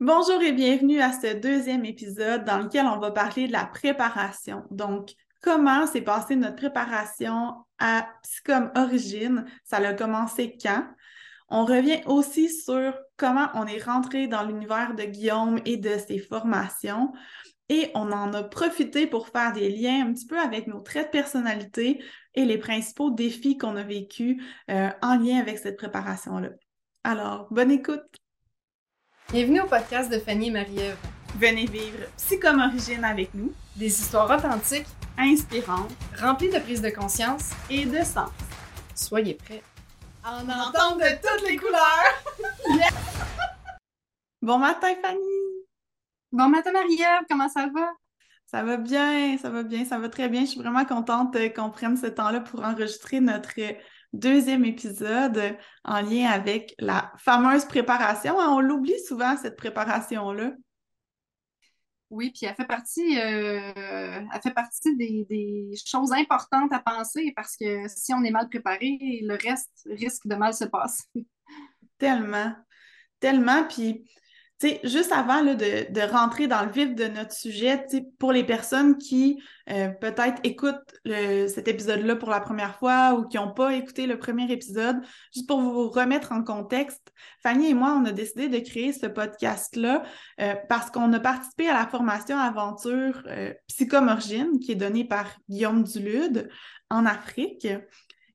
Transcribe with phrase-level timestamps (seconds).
[0.00, 4.64] Bonjour et bienvenue à ce deuxième épisode dans lequel on va parler de la préparation.
[4.70, 9.46] Donc, comment s'est passée notre préparation à Psychom Origine?
[9.64, 10.86] Ça a commencé quand?
[11.48, 16.18] On revient aussi sur comment on est rentré dans l'univers de Guillaume et de ses
[16.18, 17.14] formations.
[17.70, 21.06] Et on en a profité pour faire des liens un petit peu avec nos traits
[21.06, 22.04] de personnalité
[22.34, 26.50] et les principaux défis qu'on a vécus euh, en lien avec cette préparation-là.
[27.02, 28.25] Alors, bonne écoute!
[29.32, 30.96] Bienvenue au podcast de Fanny et Marie-Ève.
[31.36, 33.52] Venez vivre Psychom Origine avec nous.
[33.74, 34.86] Des histoires authentiques,
[35.18, 38.30] inspirantes, remplies de prise de conscience et de sens.
[38.94, 39.64] Soyez prêts.
[40.22, 42.22] À en entendre de toutes les couleurs!
[44.42, 45.66] Bon matin, Fanny!
[46.30, 47.90] Bon matin, Marie-Ève, comment ça va?
[48.46, 50.42] Ça va bien, ça va bien, ça va très bien.
[50.42, 53.58] Je suis vraiment contente euh, qu'on prenne ce temps-là pour enregistrer notre
[54.18, 58.36] deuxième épisode en lien avec la fameuse préparation.
[58.36, 60.52] On l'oublie souvent, cette préparation-là.
[62.10, 67.56] Oui, puis elle fait partie, euh, elle fait partie des, choses importantes à penser parce
[67.56, 71.04] que si on est mal préparé, le reste risque de mal se passer.
[71.98, 72.54] Tellement,
[73.18, 73.64] tellement.
[73.64, 74.08] Puis
[74.84, 77.84] juste avant de, rentrer dans le vif de notre sujet,
[78.18, 83.36] pour les personnes qui euh, peut-être écoutent cet épisode-là pour la première fois ou qui
[83.36, 84.96] n'ont pas écouté le premier épisode,
[85.34, 87.12] juste pour vous remettre en contexte,
[87.42, 90.02] Fanny et moi, on a décidé de créer ce podcast-là
[90.40, 95.36] euh, parce qu'on a participé à la formation aventure euh, Psychomorgine qui est donnée par
[95.50, 96.48] Guillaume Dulude
[96.88, 97.68] en Afrique.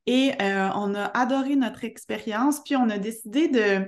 [0.08, 3.86] Et on a adoré notre expérience, puis on a décidé de,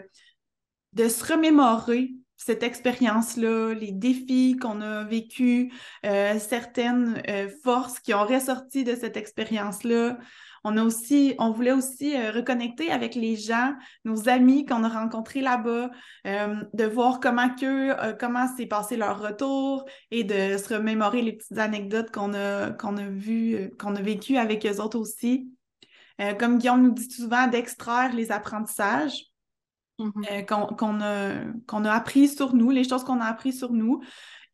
[0.94, 2.12] de se remémorer
[2.46, 5.72] cette expérience-là, les défis qu'on a vécus,
[6.06, 10.18] euh, certaines euh, forces qui ont ressorti de cette expérience-là.
[10.66, 14.90] On a aussi, on voulait aussi euh, reconnecter avec les gens, nos amis qu'on a
[14.90, 15.90] rencontrés là-bas,
[16.26, 21.58] de voir comment que, comment s'est passé leur retour et de se remémorer les petites
[21.58, 23.04] anecdotes qu'on a, qu'on a
[23.80, 25.50] qu'on a vécues avec eux autres aussi.
[26.40, 29.33] comme Guillaume nous dit souvent, d'extraire les apprentissages.
[30.00, 30.42] Mm-hmm.
[31.04, 34.02] Euh, qu'on a, appris sur nous, les choses qu'on a appris sur nous.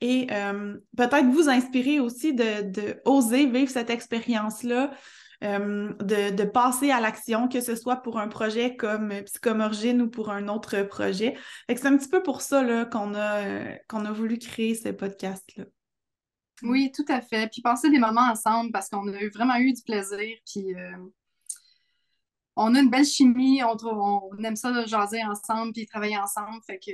[0.02, 4.92] Et euh, peut-être vous inspirer aussi de, oser vivre cette expérience-là,
[5.44, 10.30] euh, de, passer à l'action, que ce soit pour un projet comme Psychomorgine ou pour
[10.30, 11.38] un autre projet.
[11.68, 15.66] C'est un petit peu pour ça qu'on a, a voulu créer ce podcast-là.
[16.62, 17.50] Oui, tout à fait.
[17.50, 20.36] Puis passer des moments ensemble parce qu'on a vraiment eu du plaisir.
[20.46, 20.76] Puis
[22.60, 26.60] on a une belle chimie, on, on aime ça de jaser ensemble puis travailler ensemble,
[26.66, 26.92] fait que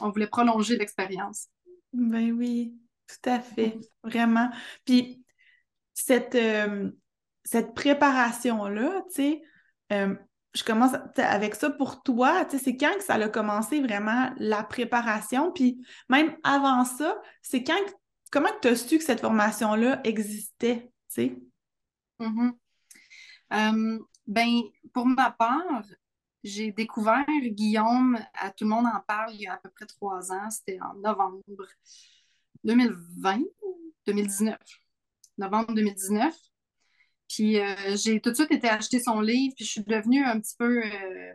[0.00, 1.48] on voulait prolonger l'expérience.
[1.92, 2.74] Ben oui,
[3.06, 4.50] tout à fait, vraiment.
[4.84, 5.24] Puis
[5.94, 6.90] cette, euh,
[7.42, 9.42] cette préparation-là, tu sais,
[9.92, 10.14] euh,
[10.54, 14.30] je commence avec ça pour toi, tu sais, c'est quand que ça a commencé vraiment
[14.36, 17.80] la préparation, puis même avant ça, c'est quand,
[18.30, 21.38] comment tu as su que cette formation-là existait, tu sais?
[22.20, 22.52] Mm-hmm.
[23.54, 24.60] Euh, ben,
[24.92, 25.82] pour ma part,
[26.44, 29.86] j'ai découvert Guillaume, à Tout le monde en parle, il y a à peu près
[29.86, 31.42] trois ans, c'était en novembre
[32.62, 33.40] 2020,
[34.06, 34.58] 2019,
[35.38, 36.34] novembre 2019.
[37.28, 40.40] Puis euh, j'ai tout de suite été acheter son livre, puis je suis devenue un
[40.40, 41.32] petit peu euh,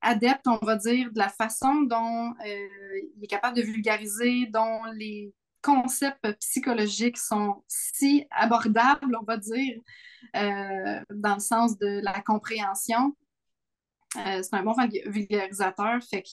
[0.00, 4.84] adepte, on va dire, de la façon dont euh, il est capable de vulgariser, dont
[4.94, 9.80] les concepts psychologiques sont si abordables, on va dire,
[10.36, 13.16] euh, dans le sens de la compréhension.
[14.16, 14.74] Euh, c'est un bon
[15.06, 16.02] vulgarisateur.
[16.08, 16.28] Fait que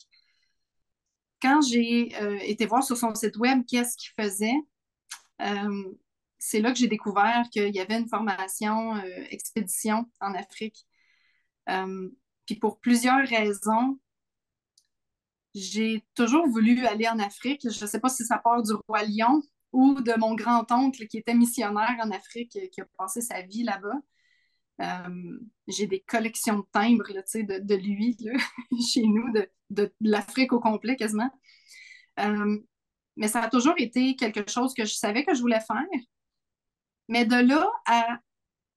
[1.41, 4.55] quand j'ai euh, été voir sur son site web qu'est-ce qu'il faisait,
[6.37, 8.95] c'est là que j'ai découvert qu'il y avait une formation
[9.29, 10.85] expédition en Afrique.
[12.45, 13.99] puis pour plusieurs raisons,
[15.55, 17.61] j'ai toujours voulu aller en Afrique.
[17.63, 21.17] Je ne sais pas si ça part du roi lion ou de mon grand-oncle qui
[21.17, 23.99] était missionnaire en Afrique, qui a passé sa vie là-bas.
[24.81, 28.17] Euh, j'ai des collections de timbres de, de, lui
[28.85, 29.31] chez nous,
[29.69, 31.31] de, l'Afrique au complet quasiment.
[32.19, 32.57] Euh,
[33.15, 35.85] mais ça a toujours été quelque chose que je savais que je voulais faire.
[37.07, 38.19] Mais de là à,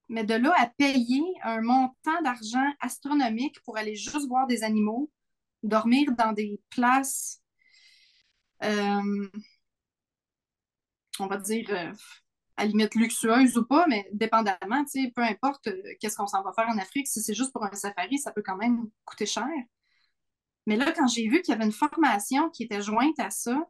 [0.08, 5.10] mais de là à payer un montant d'argent astronomique pour aller juste voir des animaux,
[5.62, 7.42] dormir dans des places,
[8.62, 9.28] euh,
[11.18, 11.92] on va dire, euh,
[12.56, 14.84] à limite luxueuse ou pas, mais dépendamment,
[15.14, 17.72] peu importe euh, qu'est-ce qu'on s'en va faire en Afrique, si c'est juste pour un
[17.72, 19.46] safari, ça peut quand même coûter cher.
[20.66, 23.68] Mais là, quand j'ai vu qu'il y avait une formation qui était jointe à ça,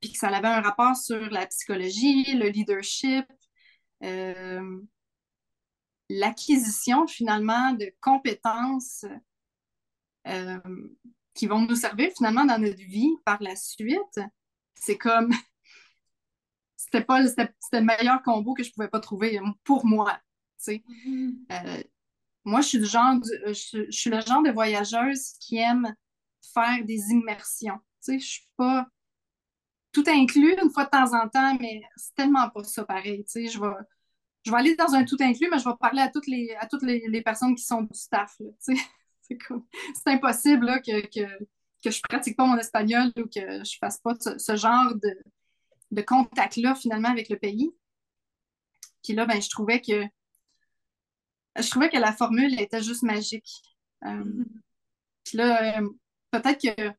[0.00, 3.26] puis que ça avait un rapport sur la psychologie, le leadership,
[6.08, 9.04] l'acquisition finalement de compétences
[10.26, 10.58] euh,
[11.34, 14.20] qui vont nous servir finalement dans notre vie par la suite,
[14.74, 15.32] c'est comme
[16.76, 20.18] c'était pas c'était le meilleur combo que je pouvais pas trouver pour moi.
[20.66, 21.34] Mm-hmm.
[21.50, 21.82] Euh,
[22.44, 23.16] moi, je suis du genre
[23.46, 25.94] je, suis le genre de voyageuse qui aime
[26.54, 27.78] faire des immersions.
[28.06, 28.86] Je suis pas
[29.92, 33.24] tout inclus une fois de temps en temps, mais c'est tellement pas ça pareil.
[33.34, 33.74] Je vais,
[34.44, 36.66] je vais aller dans un tout inclus, mais je vais parler à toutes les, à
[36.66, 38.40] toutes les, personnes qui sont du staff.
[39.94, 41.44] C'est impossible que, que,
[41.82, 45.18] que je pratique pas mon espagnol ou que je fasse pas ce, genre de,
[45.90, 47.70] de contact-là finalement avec le pays.
[49.02, 50.04] Puis là, ben, je trouvais que
[51.56, 53.62] je trouvais que la formule était juste magique.
[54.04, 54.44] Euh,
[55.24, 55.88] puis là, euh,
[56.30, 56.90] peut-être que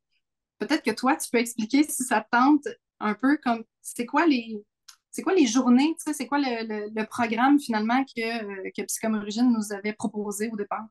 [0.60, 2.68] peut-être que toi, tu peux expliquer si ça tente
[3.00, 4.64] un peu comme c'est quoi les
[5.12, 9.72] c'est quoi les journées, c'est quoi le, programme finalement que, euh, que Psychom Origine nous
[9.72, 10.88] avait proposé au départ?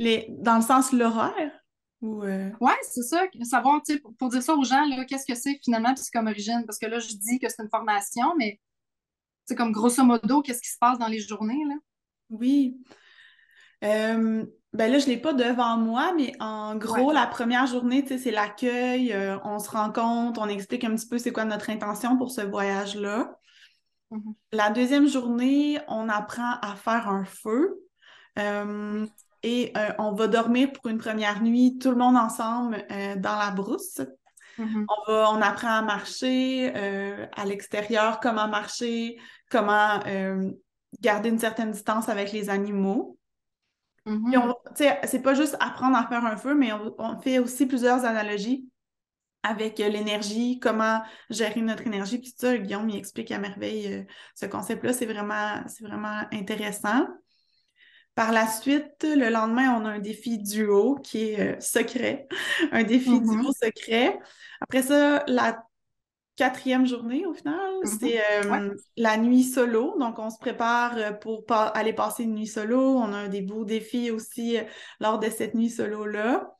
[0.00, 1.52] Les, dans le sens l'horaire?
[2.00, 2.50] Ou euh?
[2.58, 3.24] Oui, c'est ça.
[3.42, 6.64] Savoir, pour, pour dire ça aux gens, qu'est-ce que c'est finalement Psychom Origine?
[6.66, 8.58] Parce que là, je dis que c'est une formation, mais
[9.44, 11.62] c'est comme grosso modo, qu'est-ce qui se passe dans les journées?
[11.68, 11.74] Là?
[12.30, 12.78] Oui.
[13.84, 18.02] Euh, ben là, je ne l'ai pas devant moi, mais en gros, la première journée,
[18.06, 22.16] c'est l'accueil, euh, on se rencontre, on explique un petit peu c'est quoi notre intention
[22.16, 23.38] pour ce voyage-là.
[24.12, 24.34] Mm-hmm.
[24.52, 27.82] La deuxième journée, on apprend à faire un feu
[28.38, 29.06] euh,
[29.42, 32.84] et euh, on va dormir pour une première nuit, tout le monde ensemble
[33.16, 34.00] dans la brousse.
[34.58, 34.84] Mm-hmm.
[34.88, 36.72] On, va, on apprend à marcher
[37.36, 39.18] à l'extérieur, comment marcher,
[39.50, 40.00] comment
[41.00, 43.18] garder une certaine distance avec les animaux.
[44.06, 44.34] Mm
[44.74, 48.68] C'est pas juste apprendre à faire un feu, mais on, fait aussi plusieurs analogies
[49.42, 52.18] avec euh, l'énergie, comment gérer notre énergie.
[52.18, 54.02] Puis ça, Guillaume il explique à merveille euh,
[54.34, 54.92] ce concept-là.
[54.92, 57.06] C'est vraiment, vraiment intéressant.
[58.14, 62.28] Par la suite, le lendemain, on a un défi duo qui est euh, secret,
[62.72, 63.40] un défi mm-hmm.
[63.40, 64.18] duo secret.
[64.60, 65.64] Après ça, la
[66.36, 67.54] quatrième journée au final.
[67.54, 67.98] Mm-hmm.
[68.00, 69.96] C'est euh, la nuit solo.
[69.98, 72.80] Donc, on se prépare euh, pour aller passer une nuit solo.
[72.80, 74.58] On a des beaux défis aussi
[75.00, 76.50] lors de cette nuit solo-là.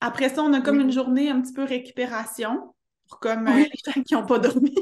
[0.00, 2.74] Après ça, on a comme une journée un petit peu récupération
[3.08, 4.74] pour comme les gens qui n'ont pas dormi.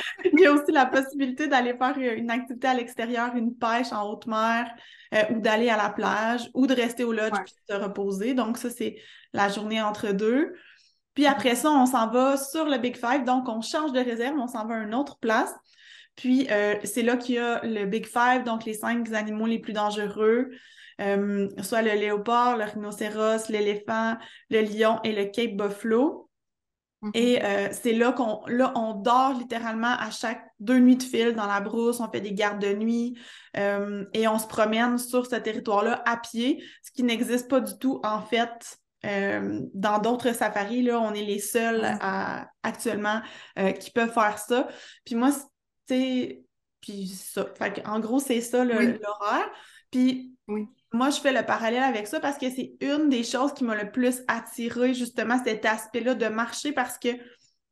[0.45, 4.27] y a aussi la possibilité d'aller faire une activité à l'extérieur, une pêche en haute
[4.27, 4.71] mer
[5.31, 8.33] ou d'aller à la plage ou de rester au lodge et de se reposer.
[8.33, 8.97] Donc, ça, c'est
[9.33, 10.53] la journée entre deux.
[11.15, 13.23] Puis après ça, on s'en va sur le Big Five.
[13.23, 15.53] Donc, on change de réserve, on s'en va à une autre place.
[16.15, 19.59] Puis, euh, c'est là qu'il y a le Big Five, donc les cinq animaux les
[19.59, 20.49] plus dangereux,
[21.01, 24.17] euh, soit le léopard, le rhinocéros, l'éléphant,
[24.49, 26.24] le lion et le Cape Buffalo.
[27.05, 27.11] Mm-hmm.
[27.13, 31.33] Et euh, c'est là qu'on là, on dort littéralement à chaque deux nuits de fil
[31.33, 33.17] dans la brousse, on fait des gardes de nuit
[33.55, 38.01] et on se promène sur ce territoire-là à pied, ce qui n'existe pas du tout
[38.03, 43.21] en fait euh, dans d'autres safaris, là, on est les seuls à, actuellement
[43.59, 44.67] euh, qui peuvent faire ça.
[45.05, 45.29] Puis moi,
[45.87, 46.41] c'est.
[46.81, 47.47] Puis ça.
[47.85, 49.49] en gros, c'est ça l'horaire.
[49.91, 50.35] Puis
[50.93, 53.75] moi, je fais le parallèle avec ça parce que c'est une des choses qui m'a
[53.75, 57.09] le plus attiré, justement, cet aspect-là de marcher parce que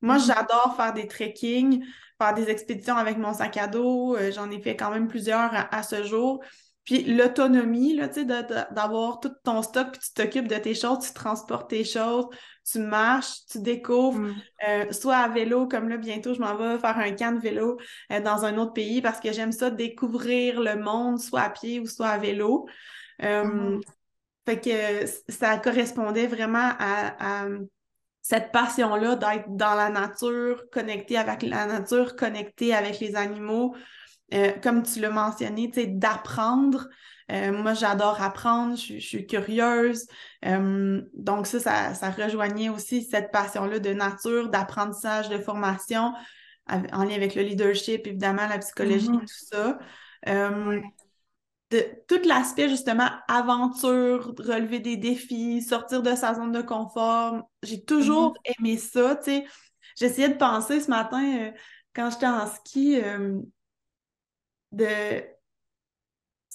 [0.01, 0.27] moi, mm-hmm.
[0.27, 1.85] j'adore faire des trekking,
[2.19, 4.15] faire des expéditions avec mon sac à dos.
[4.17, 6.43] Euh, j'en ai fait quand même plusieurs à ce jour.
[6.85, 10.99] Puis l'autonomie, là, tu sais, d'avoir tout ton stock, puis tu t'occupes de tes choses,
[10.99, 12.25] tu transportes tes choses,
[12.69, 14.35] tu marches, tu découvres, mm.
[14.67, 17.77] euh, soit à vélo, comme là, bientôt, je m'en vais faire un camp de vélo
[18.11, 21.79] euh, dans un autre pays parce que j'aime ça, découvrir le monde, soit à pied
[21.79, 22.67] ou soit à vélo.
[23.21, 23.81] Mm-hmm.
[24.45, 27.47] Fait que ça correspondait vraiment à, à
[28.21, 33.75] cette passion-là d'être dans la nature, connecté avec la nature, connecté avec les animaux.
[34.33, 36.87] Euh, comme tu l'as mentionné, d'apprendre.
[37.31, 40.07] Euh, moi, j'adore apprendre, je, suis curieuse.
[40.45, 46.13] Euh, donc, ça, ça, rejoignait aussi cette passion-là de nature, d'apprentissage, de formation,
[46.69, 49.19] en lien avec le leadership, évidemment, la psychologie, mm-hmm.
[49.19, 49.79] tout ça.
[51.73, 57.49] De, tout l'aspect, justement, aventure, relever des défis, sortir de sa zone de confort.
[57.63, 58.53] J'ai toujours mm-hmm.
[58.59, 59.45] aimé ça, tu sais.
[59.97, 61.51] J'essayais de penser ce matin,
[61.95, 62.99] quand j'étais en ski,
[64.71, 64.87] de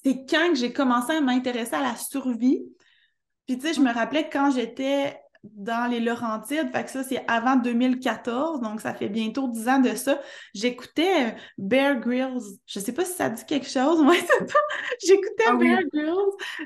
[0.03, 2.63] c'est quand que j'ai commencé à m'intéresser à la survie.
[3.47, 7.03] Puis tu sais, je me rappelais que quand j'étais dans les Laurentides, fait que ça
[7.03, 10.21] c'est avant 2014, donc ça fait bientôt 10 ans de ça,
[10.55, 12.59] j'écoutais Bear Grylls.
[12.67, 14.15] Je sais pas si ça dit quelque chose, moi.
[15.05, 16.15] J'écoutais ah Bear Grylls,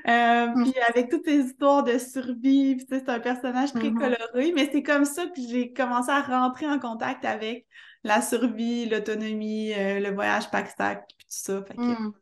[0.08, 0.64] euh, hum.
[0.64, 3.98] puis avec toutes ces histoires de survie, puis c'est un personnage très mm-hmm.
[3.98, 7.66] coloré, mais c'est comme ça que j'ai commencé à rentrer en contact avec
[8.04, 11.64] la survie, l'autonomie, euh, le voyage pack-stack, puis tout ça.
[11.76, 12.12] Hmm.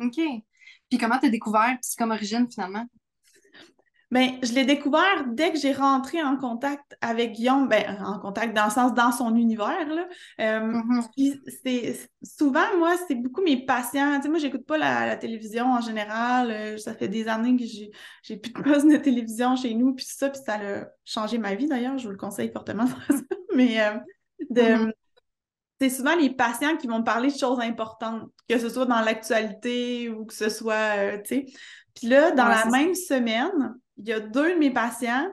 [0.00, 0.20] OK.
[0.88, 2.86] Puis comment tu as découvert comme Origine finalement?
[4.12, 8.54] Ben, je l'ai découvert dès que j'ai rentré en contact avec Guillaume, ben, en contact
[8.54, 9.88] dans le sens dans son univers.
[9.88, 10.06] Là.
[10.38, 11.40] Euh, mm-hmm.
[11.64, 14.16] c'est, souvent, moi, c'est beaucoup mes patients.
[14.16, 16.50] Tu sais, moi, j'écoute pas la, télévision en général.
[16.50, 17.90] Euh, ça fait des années que j'ai,
[18.22, 21.54] j'ai plus de poste de télévision chez nous, puis ça, puis ça a changé ma
[21.54, 21.96] vie d'ailleurs.
[21.96, 22.84] Je vous le conseille fortement.
[23.56, 23.94] Mais euh,
[24.50, 24.92] de, mm-hmm.
[25.80, 30.10] c'est souvent les patients qui vont parler de choses importantes, que ce soit dans l'actualité
[30.10, 31.46] ou que ce soit, tu sais.
[31.94, 35.30] Puis là, dans la même semaine, il y a deux de mes patients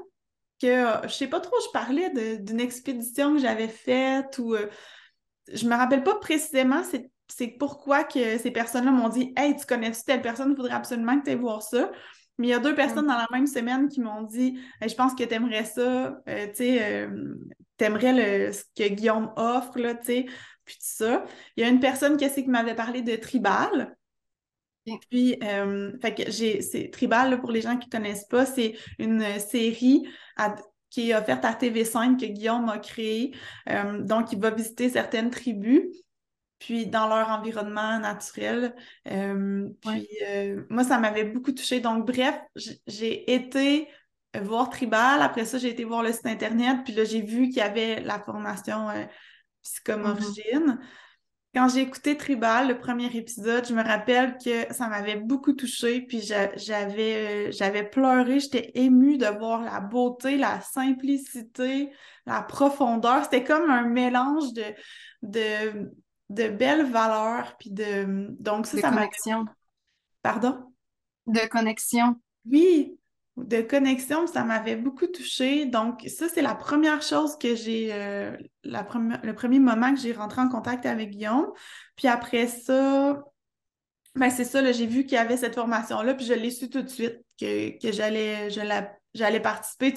[0.61, 4.67] que je sais pas trop, je parlais d'une expédition que j'avais faite ou euh,
[5.51, 10.03] je me rappelle pas précisément c'est pourquoi que ces personnes-là m'ont dit Hey, tu connais-tu
[10.03, 11.91] telle personne, il faudrait absolument que tu ailles voir ça.
[12.37, 15.13] Mais il y a deux personnes dans la même semaine qui m'ont dit Je pense
[15.13, 17.35] que tu aimerais ça, euh, tu sais, euh,
[17.77, 20.25] tu aimerais ce que Guillaume offre, là, tu sais,
[20.65, 21.23] puis tout ça.
[21.55, 23.95] Il y a une personne qui, qui m'avait parlé de tribal.
[25.09, 28.75] Puis, euh, fait que j'ai, c'est Tribal, pour les gens qui ne connaissent pas, c'est
[28.97, 30.07] une série
[30.89, 33.35] qui est offerte à TV5 que Guillaume a créée.
[33.69, 35.83] Euh, donc, il va visiter certaines tribus,
[36.57, 38.75] puis dans leur environnement naturel.
[39.07, 40.07] Euh, puis,
[40.69, 41.79] moi, ça m'avait beaucoup touchée.
[41.79, 42.39] Donc, bref,
[42.87, 43.87] j'ai été
[44.41, 45.21] voir Tribal.
[45.21, 46.79] Après ça, j'ai été voir le site Internet.
[46.83, 48.87] Puis là, j'ai vu qu'il y avait la formation
[49.63, 50.77] Psychomorigine.
[50.77, 50.79] Mm-hmm.
[51.55, 56.01] Quand j'ai écouté Tribal, le premier épisode, je me rappelle que ça m'avait beaucoup touchée,
[56.01, 61.91] puis j'avais euh, j'avais pleuré, j'étais émue de voir la beauté, la simplicité,
[62.27, 63.23] la profondeur.
[63.23, 64.63] C'était comme un mélange de,
[65.23, 65.91] de,
[66.29, 68.27] de belles valeurs, puis de...
[68.39, 69.45] Donc ça, de ça connexion.
[70.21, 70.71] Pardon?
[71.25, 72.15] De connexion.
[72.45, 72.95] Oui,
[73.45, 75.65] de connexion, ça m'avait beaucoup touchée.
[75.65, 80.41] Donc, ça, c'est la première chose que j'ai, euh, le premier moment que j'ai rentré
[80.41, 81.51] en contact avec Guillaume.
[81.95, 83.23] Puis après ça,
[84.15, 86.81] ben c'est ça, j'ai vu qu'il y avait cette formation-là, puis je l'ai su tout
[86.81, 89.93] de suite que, j'allais, participer.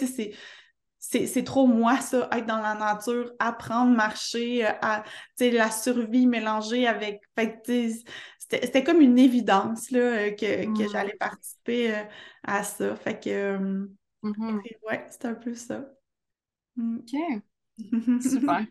[0.99, 5.05] C'est trop moi, ça, être dans la nature, apprendre, marcher, euh, à,
[5.41, 7.21] la survie mélangée avec.
[8.61, 10.89] C'était comme une évidence là, euh, que, que mmh.
[10.91, 12.03] j'allais participer euh,
[12.45, 12.97] à ça.
[12.97, 13.89] Fait que, mmh
[14.89, 15.85] ouais, c'est un peu ça.
[16.77, 16.99] Mmh.
[16.99, 17.43] OK.
[18.23, 18.67] Super.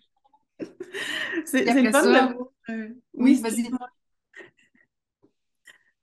[1.46, 2.48] c'est le fun de voir.
[3.14, 3.70] oui, vas-y.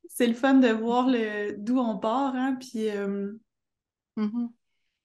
[0.08, 1.08] C'est le fun de voir
[1.58, 2.88] d'où on part, hein, puis.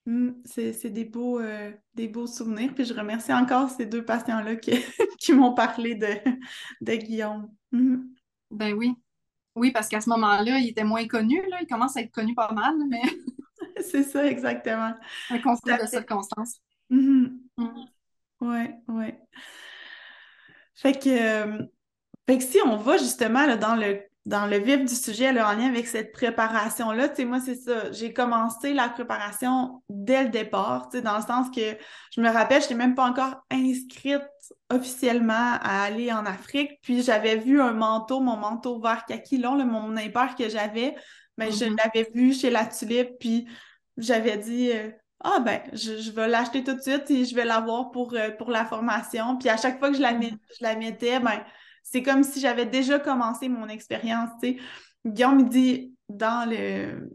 [0.05, 2.73] Mmh, c'est des beaux, euh, des beaux souvenirs.
[2.75, 4.71] Puis je remercie encore ces deux patients-là qui,
[5.19, 6.07] qui m'ont parlé de,
[6.81, 7.49] de Guillaume.
[7.71, 7.97] Mmh.
[8.53, 8.95] Ben oui.
[9.55, 11.41] Oui, parce qu'à ce moment-là, il était moins connu.
[11.49, 11.57] Là.
[11.61, 13.01] Il commence à être connu pas mal, mais.
[13.81, 14.93] c'est ça, exactement.
[15.29, 16.59] Un concours de circonstances.
[16.89, 19.13] Oui, oui.
[20.75, 21.65] Fait que, euh,
[22.27, 25.53] fait que si on va justement là, dans le dans le vif du sujet, en
[25.53, 27.91] lien avec cette préparation-là, tu sais, moi, c'est ça.
[27.91, 31.77] J'ai commencé la préparation dès le départ, tu sais, dans le sens que
[32.15, 34.23] je me rappelle, je n'étais même pas encore inscrite
[34.69, 36.79] officiellement à aller en Afrique.
[36.81, 40.95] Puis j'avais vu un manteau, mon manteau vert kaki long, mon impair que j'avais,
[41.37, 41.77] mais je mm-hmm.
[41.83, 43.45] l'avais vu chez la tulipe, puis
[43.97, 44.89] j'avais dit euh,
[45.19, 48.51] Ah ben, je, vais l'acheter tout de suite et je vais l'avoir pour, euh, pour
[48.51, 49.37] la formation.
[49.37, 51.43] Puis à chaque fois que je la, je la mettais, ben
[51.83, 54.57] c'est comme si j'avais déjà commencé mon expérience, tu sais.
[55.05, 57.09] Guillaume me dit dans le,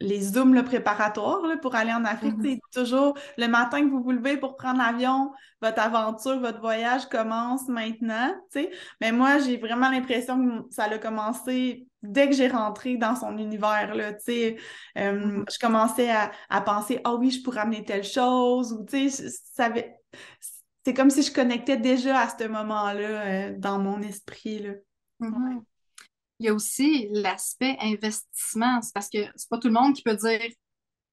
[0.00, 2.74] les zooms préparatoires pour aller en Afrique, c'est mm-hmm.
[2.74, 7.68] toujours le matin que vous vous levez pour prendre l'avion, votre aventure, votre voyage commence
[7.68, 8.70] maintenant, tu sais.
[9.00, 13.38] Mais moi, j'ai vraiment l'impression que ça a commencé dès que j'ai rentré dans son
[13.38, 14.56] univers, là, tu sais.
[14.98, 15.52] Euh, mm-hmm.
[15.52, 19.28] Je commençais à, à penser, ah oui, je pourrais amener telle chose, ou tu sais,
[19.54, 19.96] ça avait
[20.84, 24.58] c'est comme si je connectais déjà à ce moment-là euh, dans mon esprit.
[24.58, 24.74] Là.
[25.20, 25.62] Mm-hmm.
[26.40, 28.82] Il y a aussi l'aspect investissement.
[28.82, 30.50] C'est parce que c'est pas tout le monde qui peut dire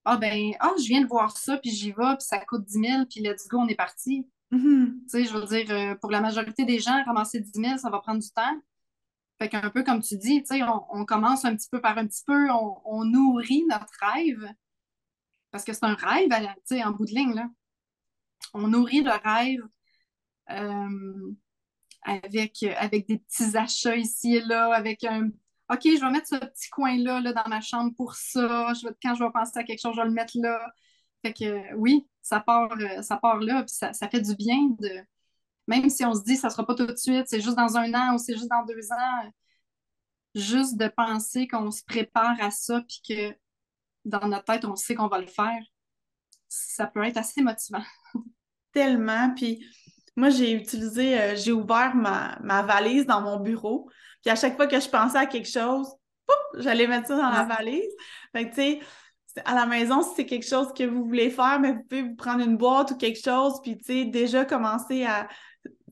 [0.03, 2.79] Ah ben, ah, je viens de voir ça, puis j'y vais, puis ça coûte 10
[2.79, 4.27] 000, puis let's go, on est parti.
[4.51, 5.03] Mm-hmm.
[5.03, 7.89] Tu sais, je veux dire, euh, pour la majorité des gens, ramasser 10 000, ça
[7.89, 8.61] va prendre du temps.
[9.39, 12.05] Fait qu'un peu comme tu dis, tu sais, on, commence un petit peu par un
[12.05, 14.53] petit peu, on, nourrit notre rêve.
[15.49, 17.47] Parce que c'est un rêve, tu sais, en bout de ligne, là
[18.53, 19.61] on nourrit le rêve
[20.51, 21.31] euh,
[22.03, 25.29] avec, avec des petits achats ici et là, avec un
[25.71, 28.73] OK, je vais mettre ce petit coin-là là, dans ma chambre pour ça.
[28.73, 30.59] Je vais, quand je vais penser à quelque chose, je vais le mettre là.
[31.23, 34.89] Fait que oui, ça part, euh, ça part là, puis ça, fait du bien de.
[35.67, 37.55] Même si on se dit que ça ne sera pas tout de suite, c'est juste
[37.57, 39.31] dans un an ou c'est juste dans deux ans,
[40.35, 43.35] juste de penser qu'on se prépare à ça, puis que
[44.05, 45.61] dans notre tête, on sait qu'on va le faire,
[46.49, 47.83] ça peut être assez motivant.
[48.73, 49.33] Tellement.
[49.35, 49.65] Puis
[50.15, 53.89] moi, j'ai utilisé, euh, j'ai ouvert ma, valise dans mon bureau.
[54.21, 55.87] Puis à chaque fois que je pensais à quelque chose,
[56.57, 57.89] j'allais mettre ça dans la valise.
[58.35, 58.79] Fait que, tu sais,
[59.45, 62.15] à la maison, si c'est quelque chose que vous voulez faire, mais vous pouvez vous
[62.15, 65.27] prendre une boîte ou quelque chose, puis tu sais, déjà commencer à.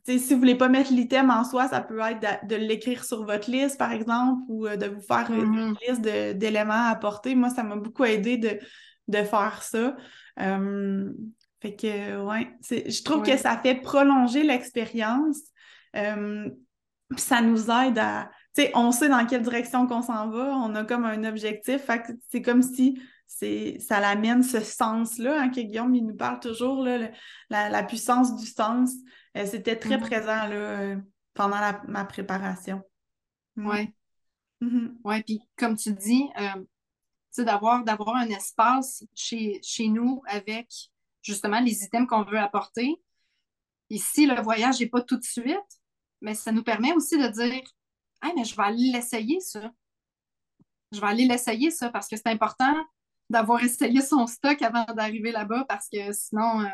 [0.05, 3.03] Tu sais, si vous voulez pas mettre l'item en soi, ça peut être de, l'écrire
[3.03, 5.87] sur votre liste, par exemple, ou euh, de vous faire une mm-hmm.
[5.87, 6.01] liste
[6.37, 7.35] d'éléments à apporter.
[7.35, 8.59] Moi, ça m'a beaucoup aidé de,
[9.07, 9.95] de faire ça.
[10.39, 11.11] Euh,
[11.61, 15.39] fait que, ouais, je trouve que ça fait prolonger l'expérience.
[15.95, 16.49] Euh,
[17.17, 18.29] ça nous aide à.
[18.55, 21.83] Tu sais, on sait dans quelle direction qu'on s'en va, on a comme un objectif.
[21.83, 23.01] Fait que c'est comme si
[23.79, 27.09] ça l'amène ce sens-là, hein, que Guillaume il nous parle toujours, là,
[27.49, 28.91] la, puissance du sens.
[29.37, 30.01] Euh, c'était très mm-hmm.
[30.01, 30.95] présent là, euh,
[31.33, 32.81] pendant ma préparation.
[33.57, 33.93] Oui.
[35.03, 36.25] Oui, puis comme tu dis,
[37.37, 40.67] d'avoir, d'avoir un espace chez, chez nous avec
[41.21, 43.01] justement les items qu'on veut apporter.
[43.89, 45.57] Ici, le voyage n'est pas tout de suite,
[46.21, 47.63] mais ça nous permet aussi de dire
[48.23, 49.71] hey, mais je vais aller l'essayer, ça.
[50.91, 52.75] Je vais aller l'essayer, ça, parce que c'est important
[53.29, 56.67] d'avoir essayé son stock avant d'arriver là-bas, parce que sinon, euh,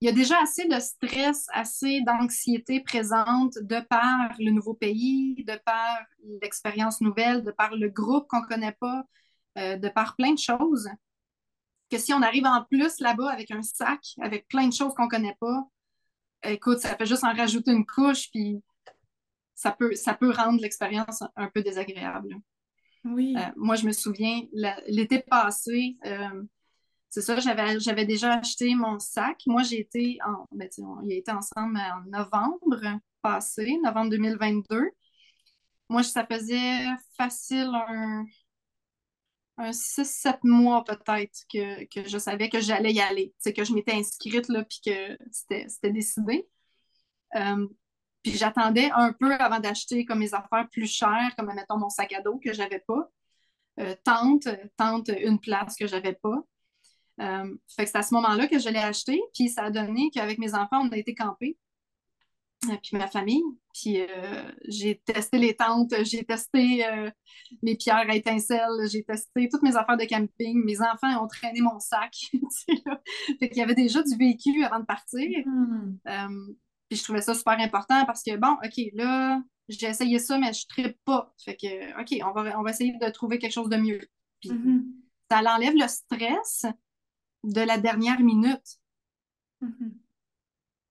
[0.00, 5.44] il y a déjà assez de stress, assez d'anxiété présente de par le nouveau pays,
[5.44, 5.98] de par
[6.42, 9.04] l'expérience nouvelle, de par le groupe qu'on ne connaît pas,
[9.58, 10.88] euh, de par plein de choses,
[11.90, 15.04] que si on arrive en plus là-bas avec un sac, avec plein de choses qu'on
[15.04, 15.68] ne connaît pas,
[16.44, 18.62] écoute, ça fait juste en rajouter une couche, puis
[19.54, 22.36] ça peut, ça peut rendre l'expérience un peu désagréable.
[23.04, 23.34] Oui.
[23.36, 24.42] Euh, moi, je me souviens,
[24.86, 26.42] l'été passé, euh,
[27.10, 29.42] c'est ça, j'avais déjà acheté mon sac.
[29.46, 30.46] Moi, j'ai été en.
[30.52, 34.90] Ben, on a été ensemble en novembre passé, novembre 2022.
[35.88, 36.84] Moi, ça faisait
[37.16, 38.24] facile un
[39.60, 43.34] un 6-7 mois peut-être que, je savais que j'allais y aller.
[43.38, 46.48] C'est que je m'étais inscrite là, puis que c'était décidé.
[47.36, 47.66] Euh,
[48.22, 52.12] puis j'attendais un peu avant d'acheter comme mes affaires plus chères, comme mettons mon sac
[52.12, 53.10] à dos que j'avais pas.
[53.78, 56.42] Euh, tente, tente une place que j'avais pas.
[57.20, 60.10] Euh, fait que c'est à ce moment-là que je l'ai acheté, puis ça a donné
[60.10, 61.58] qu'avec mes enfants, on a été campés.
[62.68, 63.42] Euh, puis ma famille.
[63.72, 67.10] Puis euh, j'ai testé les tentes, j'ai testé euh,
[67.62, 70.62] mes pierres à étincelles, j'ai testé toutes mes affaires de camping.
[70.64, 72.14] Mes enfants ont traîné mon sac.
[73.40, 75.42] fait qu'il y avait déjà du vécu avant de partir.
[75.46, 76.54] Hmm.
[76.88, 80.52] puis je trouvais ça super important parce que, bon, OK, là, j'ai essayé ça, mais
[80.52, 81.32] je ne pas.
[81.42, 84.00] Fait que, OK, on va, on va essayer de trouver quelque chose de mieux.
[84.40, 84.84] Puis mm-hmm.
[85.30, 86.66] ça l'enlève le stress
[87.42, 88.80] de la dernière minute.
[89.62, 89.92] Mm-hmm.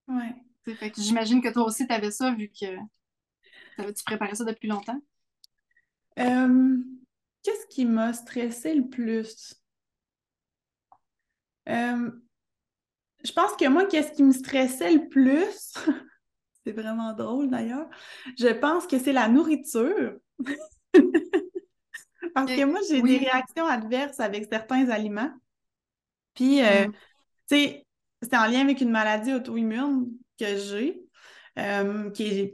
[0.08, 0.49] Ouais.
[0.98, 2.66] J'imagine que toi aussi, tu avais ça vu que
[3.92, 5.02] tu préparais ça depuis longtemps.
[6.20, 6.78] Euh,
[7.44, 9.56] qu'est-ce qui m'a stressé le plus?
[11.70, 12.12] Euh,
[13.24, 15.74] je pense que moi, qu'est-ce qui me stressait le plus?
[16.66, 17.88] c'est vraiment drôle d'ailleurs.
[18.38, 20.18] Je pense que c'est la nourriture.
[22.34, 25.32] Parce que moi, j'ai des réactions adverses avec certains aliments.
[26.34, 26.92] Puis, euh, mm.
[26.92, 26.98] tu
[27.48, 27.86] sais,
[28.22, 31.02] c'est en lien avec une maladie auto-immune que j'ai,
[31.58, 32.54] euh, qui est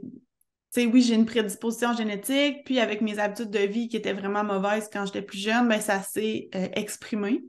[0.84, 4.90] oui, j'ai une prédisposition génétique, puis avec mes habitudes de vie qui étaient vraiment mauvaises
[4.92, 7.44] quand j'étais plus jeune, ben, ça s'est euh, exprimé.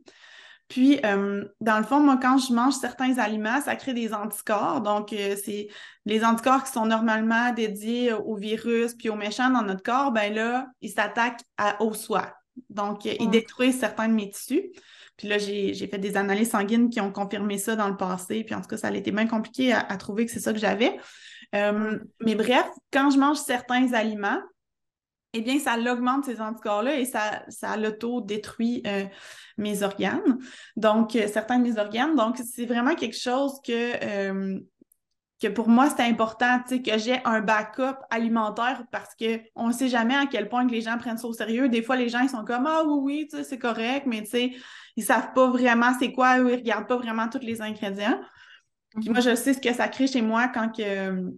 [0.69, 4.79] Puis, euh, dans le fond, moi, quand je mange certains aliments, ça crée des anticorps.
[4.79, 5.67] Donc, c'est
[6.05, 10.33] les anticorps qui sont normalement dédiés au virus puis aux méchants dans notre corps, ben
[10.33, 11.43] là, ils s'attaquent
[11.79, 12.33] au soi.
[12.69, 14.71] Donc, ils détruisent certains de mes tissus.
[15.17, 18.43] Puis là, j'ai fait des analyses sanguines qui ont confirmé ça dans le passé.
[18.43, 20.59] Puis en tout cas, ça a été bien compliqué à, trouver que c'est ça que
[20.59, 20.97] j'avais.
[21.55, 24.39] Euh, mais bref, quand je mange certains aliments,
[25.33, 29.05] eh bien, ça augmente ces anticorps-là et ça, ça l'auto-détruit euh,
[29.57, 30.37] mes organes.
[30.75, 32.15] Donc, euh, certains de mes organes.
[32.15, 34.61] Donc, c'est vraiment quelque chose que
[35.41, 40.15] que pour moi, c'est important que j'ai un backup alimentaire parce qu'on ne sait jamais
[40.15, 41.69] à quel point que les gens prennent ça au sérieux.
[41.69, 44.23] Des fois, les gens ils sont comme Ah oui, oui, c'est correct, mais
[44.97, 47.61] ils ne savent pas vraiment c'est quoi, ou ils ne regardent pas vraiment tous les
[47.61, 48.19] ingrédients.
[48.99, 51.31] Puis moi, je sais ce que ça crée chez moi quand que,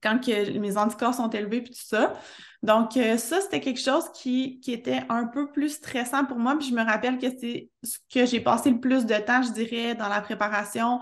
[0.00, 2.14] quand que mes anticorps sont élevés puis tout ça.
[2.62, 6.56] Donc, euh, ça, c'était quelque chose qui, qui, était un peu plus stressant pour moi.
[6.56, 9.50] Puis je me rappelle que c'est ce que j'ai passé le plus de temps, je
[9.50, 11.00] dirais, dans la préparation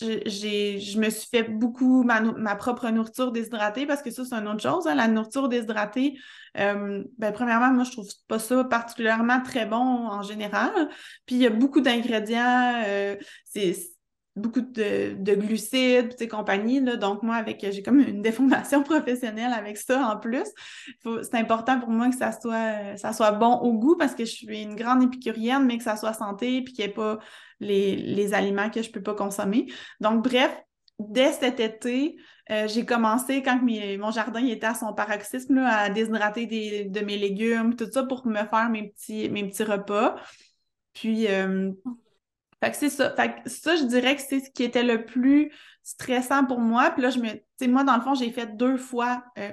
[0.00, 4.62] je me suis fait beaucoup ma, propre nourriture déshydratée parce que ça, c'est une autre
[4.62, 4.86] chose.
[4.86, 6.18] Hein, la nourriture déshydratée,
[6.58, 10.70] euh, ben, premièrement, moi, je trouve pas ça particulièrement très bon en général.
[11.26, 12.82] Puis, il y a beaucoup d'ingrédients.
[12.86, 13.95] Euh, c'est
[14.36, 16.80] beaucoup de, glucides, et compagnie.
[16.80, 16.96] Là.
[16.96, 20.46] Donc, moi, avec j'ai comme une déformation professionnelle avec ça en plus.
[21.22, 24.30] C'est important pour moi que ça soit, ça soit bon au goût parce que je
[24.30, 27.18] suis une grande épicurienne, mais que ça soit santé puis qu'il n'y ait pas
[27.60, 29.66] les, aliments que je ne peux pas consommer.
[30.00, 30.54] Donc, bref,
[30.98, 32.16] dès cet été,
[32.50, 37.74] euh, j'ai commencé, quand mon jardin était à son paroxysme, à déshydrater de mes légumes,
[37.74, 40.16] tout ça pour me faire mes petits, mes petits repas.
[40.92, 41.72] Puis, euh,
[42.66, 43.14] fait que c'est ça.
[43.14, 45.52] Fait que ça, je dirais que c'est ce qui était le plus
[45.82, 46.90] stressant pour moi.
[46.90, 47.68] Puis là, je me.
[47.68, 49.52] Moi, dans le fond, j'ai fait deux fois euh,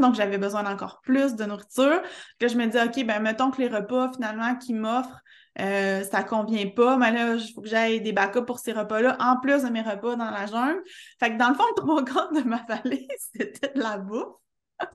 [0.00, 2.02] donc j'avais besoin d'encore plus de nourriture.
[2.38, 5.20] Puis là, je me dis, OK, ben mettons que les repas, finalement, qu'ils m'offrent,
[5.60, 9.16] euh, ça convient pas, mais là, il faut que j'aille des backups pour ces repas-là,
[9.20, 10.82] en plus de mes repas dans la jungle.
[11.20, 14.43] Fait que dans le fond, le trois quarts de ma valise, c'était de la bouffe.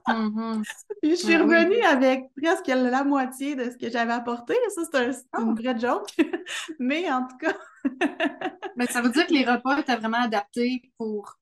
[0.06, 0.62] Mm-hmm.
[1.02, 4.54] Puis je suis ben revenue avec presque la moitié de ce que j'avais apporté.
[4.74, 5.10] Ça, c'est un,
[5.42, 5.62] une ah!
[5.62, 6.08] vraie joke.
[6.78, 7.54] Mais en tout cas.
[8.76, 11.38] Mais ça veut dire que les repas étaient vraiment adaptés pour.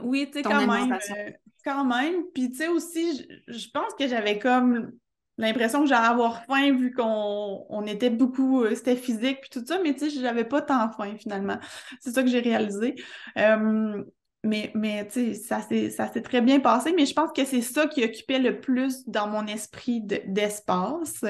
[0.00, 0.92] Oui, tu sais, quand même.
[0.92, 1.30] Euh,
[1.64, 2.24] quand même.
[2.34, 4.92] Puis, tu sais, aussi, je, pense que j'avais comme
[5.36, 8.62] l'impression que j'allais avoir faim vu qu'on était beaucoup.
[8.62, 9.80] Euh, c'était physique, puis tout ça.
[9.82, 11.58] Mais, tu sais, j'avais pas tant faim finalement.
[12.00, 12.94] C'est ça que j'ai réalisé.
[13.36, 14.04] Euh,
[14.44, 17.86] mais, mais tu sais, ça s'est très bien passé, mais je pense que c'est ça
[17.86, 21.24] qui occupait le plus dans mon esprit d'espace.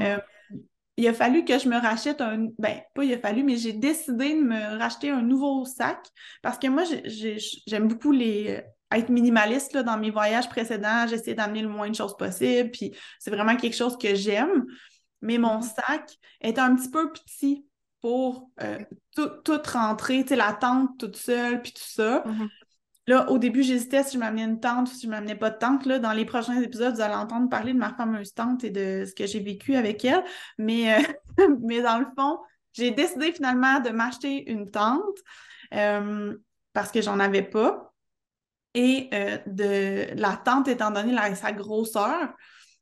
[0.00, 0.18] Euh,
[0.96, 2.48] il a fallu que je me rachète un.
[2.58, 5.98] Ben, pas il a fallu, mais j'ai décidé de me racheter un nouveau sac
[6.42, 6.84] parce que moi,
[7.66, 11.06] j'aime beaucoup les être minimaliste là, dans mes voyages précédents.
[11.06, 14.64] J'essaie d'amener le moins de choses possible, puis c'est vraiment quelque chose que j'aime.
[15.22, 17.64] Mais mon sac est un petit peu petit
[18.00, 18.78] pour euh,
[19.14, 22.24] tout, rentrer, tu sais, la tente toute seule, puis tout ça.
[22.26, 22.48] Mm-hmm.
[23.06, 25.58] Là, au début, j'hésitais si je m'amenais une tente ou si je m'amenais pas de
[25.58, 25.84] tente.
[25.86, 29.04] Là, dans les prochains épisodes, vous allez entendre parler de ma fameuse tente et de
[29.04, 30.24] ce que j'ai vécu avec elle.
[30.58, 31.02] Mais, euh,
[31.60, 32.38] mais dans le fond,
[32.72, 35.18] j'ai décidé finalement de m'acheter une tente
[35.74, 36.36] euh,
[36.72, 37.86] parce que j'en avais pas.
[38.74, 39.10] Et
[39.48, 42.32] de la tente, étant donné sa grosseur,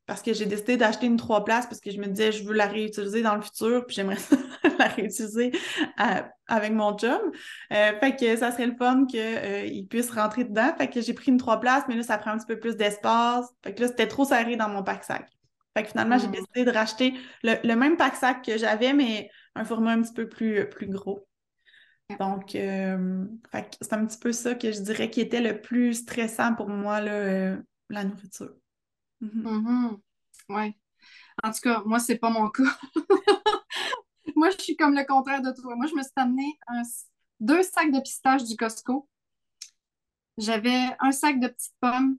[0.09, 2.55] parce que j'ai décidé d'acheter une trois places parce que je me disais, je veux
[2.55, 4.17] la réutiliser dans le futur, puis j'aimerais
[4.79, 5.51] la réutiliser
[5.99, 7.31] euh, avec mon chum.
[7.71, 10.73] Euh, fait que ça serait le fun qu'il euh, puisse rentrer dedans.
[10.79, 12.75] Fait que j'ai pris une trois places, mais là, ça prend un petit peu plus
[12.75, 13.45] d'espace.
[13.63, 15.29] Fait que là, c'était trop serré dans mon pack-sac.
[15.77, 16.31] Fait que finalement, j'ai hmm.
[16.31, 20.67] décidé de racheter le, même pack-sac que j'avais, mais un format un petit peu plus,
[20.69, 21.27] plus gros.
[22.19, 26.67] Donc, c'est un petit peu ça que je dirais qui était le plus stressant pour
[26.67, 27.57] moi, là,
[27.91, 28.58] la nourriture.
[29.21, 29.43] Mm-hmm.
[29.43, 29.99] Mm-hmm.
[30.49, 30.75] Oui.
[31.43, 32.79] En tout cas, moi, c'est pas mon cas.
[34.35, 35.75] moi, je suis comme le contraire de toi.
[35.75, 36.57] Moi, je me suis amené
[37.39, 39.07] deux sacs de pistaches du Costco.
[40.37, 42.17] J'avais un sac de petites pommes,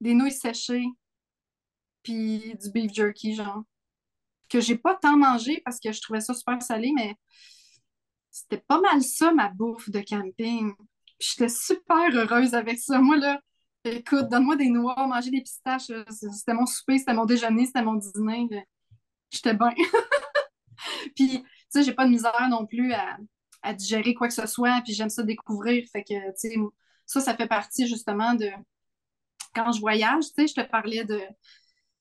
[0.00, 0.86] des nouilles séchées,
[2.02, 3.62] puis du beef jerky, genre.
[4.48, 7.16] Que j'ai pas tant mangé parce que je trouvais ça super salé, mais
[8.30, 10.72] c'était pas mal ça, ma bouffe de camping.
[11.18, 13.00] J'étais super heureuse avec ça.
[13.00, 13.40] Moi, là,
[13.84, 15.90] Écoute, donne-moi des noix, manger des pistaches.
[15.90, 18.48] Euh, c'était mon souper, c'était mon déjeuner, c'était mon dîner.
[19.30, 19.74] J'étais bien.
[21.16, 24.80] puis, tu sais, j'ai pas de misère non plus à, digérer quoi que ce soit,
[24.84, 25.84] puis j'aime ça découvrir.
[25.92, 26.56] Fait que, tu sais,
[27.06, 28.50] ça, ça fait partie justement de.
[29.54, 31.04] Quand je voyage, tu sais, je te parlais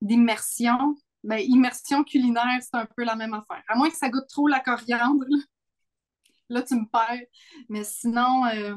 [0.01, 0.95] d'immersion.
[1.23, 3.63] Ben, immersion culinaire, c'est un peu la même affaire.
[3.67, 5.25] À moins que ça goûte trop la coriandre,
[6.49, 7.27] là, tu me perds.
[7.69, 8.75] Mais sinon, euh,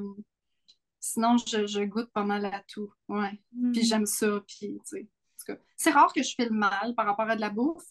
[1.06, 2.90] Sinon, je, goûte pas mal à tout.
[3.08, 3.38] Ouais.
[3.74, 3.84] Puis mm.
[3.84, 4.40] j'aime ça.
[4.48, 5.06] Puis, tu
[5.44, 7.84] sais, c'est rare que je fais le mal par rapport à de la bouffe.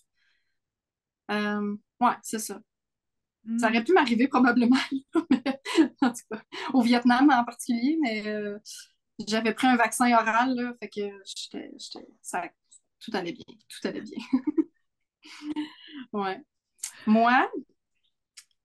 [1.29, 2.59] Euh, ouais, c'est ça.
[3.59, 4.77] Ça aurait pu m'arriver probablement,
[6.01, 6.41] en tout cas,
[6.73, 8.57] au Vietnam en particulier, mais euh,
[9.27, 11.69] j'avais pris un vaccin oral, là, fait que j'étais,
[12.21, 12.49] ça,
[12.99, 14.17] tout allait bien, tout allait bien.
[16.13, 16.41] ouais.
[17.05, 17.51] Moi,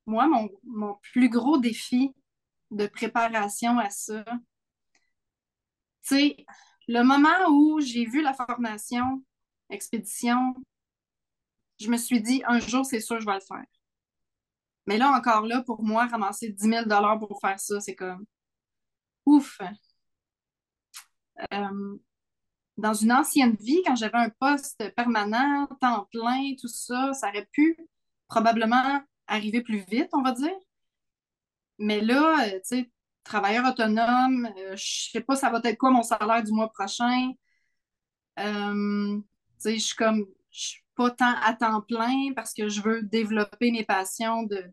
[0.06, 2.14] moi, mon, mon plus gros défi
[2.70, 4.24] de préparation à ça.
[6.02, 6.36] Tu sais,
[6.88, 9.22] le moment où j'ai vu la formation,
[9.70, 10.54] expédition,
[11.80, 13.64] je me suis dit, un jour, c'est sûr, je vais le faire.
[14.86, 18.24] Mais là, encore là, pour moi, ramasser 10 000 pour faire ça, c'est comme
[19.26, 19.60] ouf.
[21.52, 21.98] Euh,
[22.76, 27.48] dans une ancienne vie, quand j'avais un poste permanent, temps plein, tout ça, ça aurait
[27.52, 27.76] pu
[28.28, 30.56] probablement arriver plus vite, on va dire.
[31.78, 32.90] Mais là, euh, tu sais,
[33.24, 37.32] travailleur autonome, euh, je sais pas ça va être quoi mon salaire du mois prochain.
[38.38, 39.24] Euh, tu
[39.58, 43.02] sais, je suis comme, je suis pas tant à temps plein parce que je veux
[43.02, 44.64] développer mes passions de,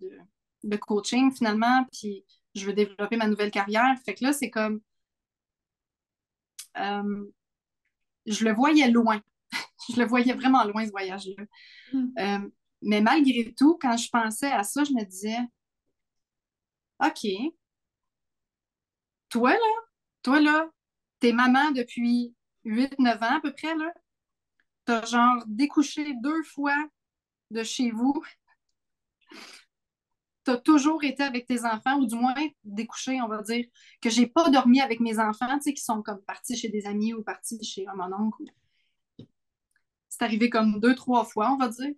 [0.63, 3.95] de, coaching finalement, puis je veux développer ma nouvelle carrière.
[4.05, 4.81] Fait que là, c'est comme,
[6.75, 9.21] je le voyais loin.
[9.93, 11.45] je le voyais vraiment loin, ce voyage-là.
[11.93, 12.49] Hmm.
[12.81, 15.37] mais malgré tout, quand je pensais à ça, je me disais,
[16.99, 17.27] OK.
[19.29, 19.59] Toi, là,
[20.21, 20.69] toi, là,
[21.19, 23.93] t'es maman depuis 8-9 ans à peu près, là.
[24.85, 26.77] T'as genre découché deux fois
[27.51, 28.23] de chez vous.
[30.43, 33.65] T'as toujours été avec tes enfants, ou du moins découché, on va dire,
[33.99, 36.85] que j'ai pas dormi avec mes enfants, tu sais, qui sont comme partis chez des
[36.85, 38.43] amis ou partis chez mon oncle.
[40.09, 41.93] c'est arrivé comme deux, trois fois, on va dire.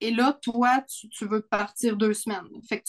[0.00, 2.48] Et là, toi, tu, veux partir deux semaines.
[2.68, 2.82] Fait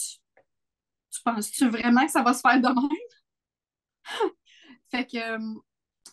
[1.24, 2.88] penses-tu vraiment que ça va se faire de même?
[4.90, 5.60] fait que euh,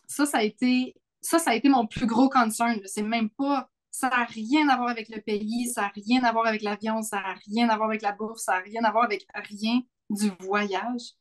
[0.08, 2.80] ça, ça a été ça, ça a été mon plus gros concern.
[2.86, 3.70] C'est même pas.
[3.92, 7.02] Ça n'a rien à voir avec le pays, ça n'a rien à voir avec l'avion,
[7.02, 9.82] ça n'a rien à voir avec la bourse, ça n'a rien à voir avec rien
[10.10, 11.14] du voyage.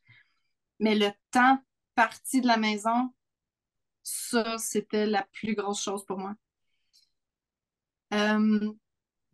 [0.78, 1.58] Mais le temps
[1.94, 3.12] parti de la maison,
[4.02, 6.34] ça, c'était la plus grosse chose pour moi.
[8.14, 8.76] Euh, tu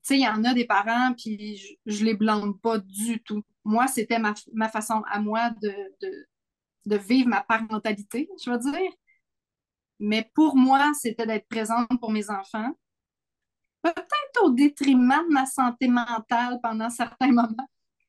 [0.04, 3.42] sais, il y en a des parents, puis je, ne les blâme pas du tout.
[3.64, 5.74] Moi, c'était ma, façon à moi de,
[6.86, 8.92] de, vivre ma parentalité, je veux dire.
[9.98, 12.72] Mais pour moi, c'était d'être présente pour mes enfants.
[13.82, 17.68] Peut-être au détriment de ma santé mentale pendant certains moments.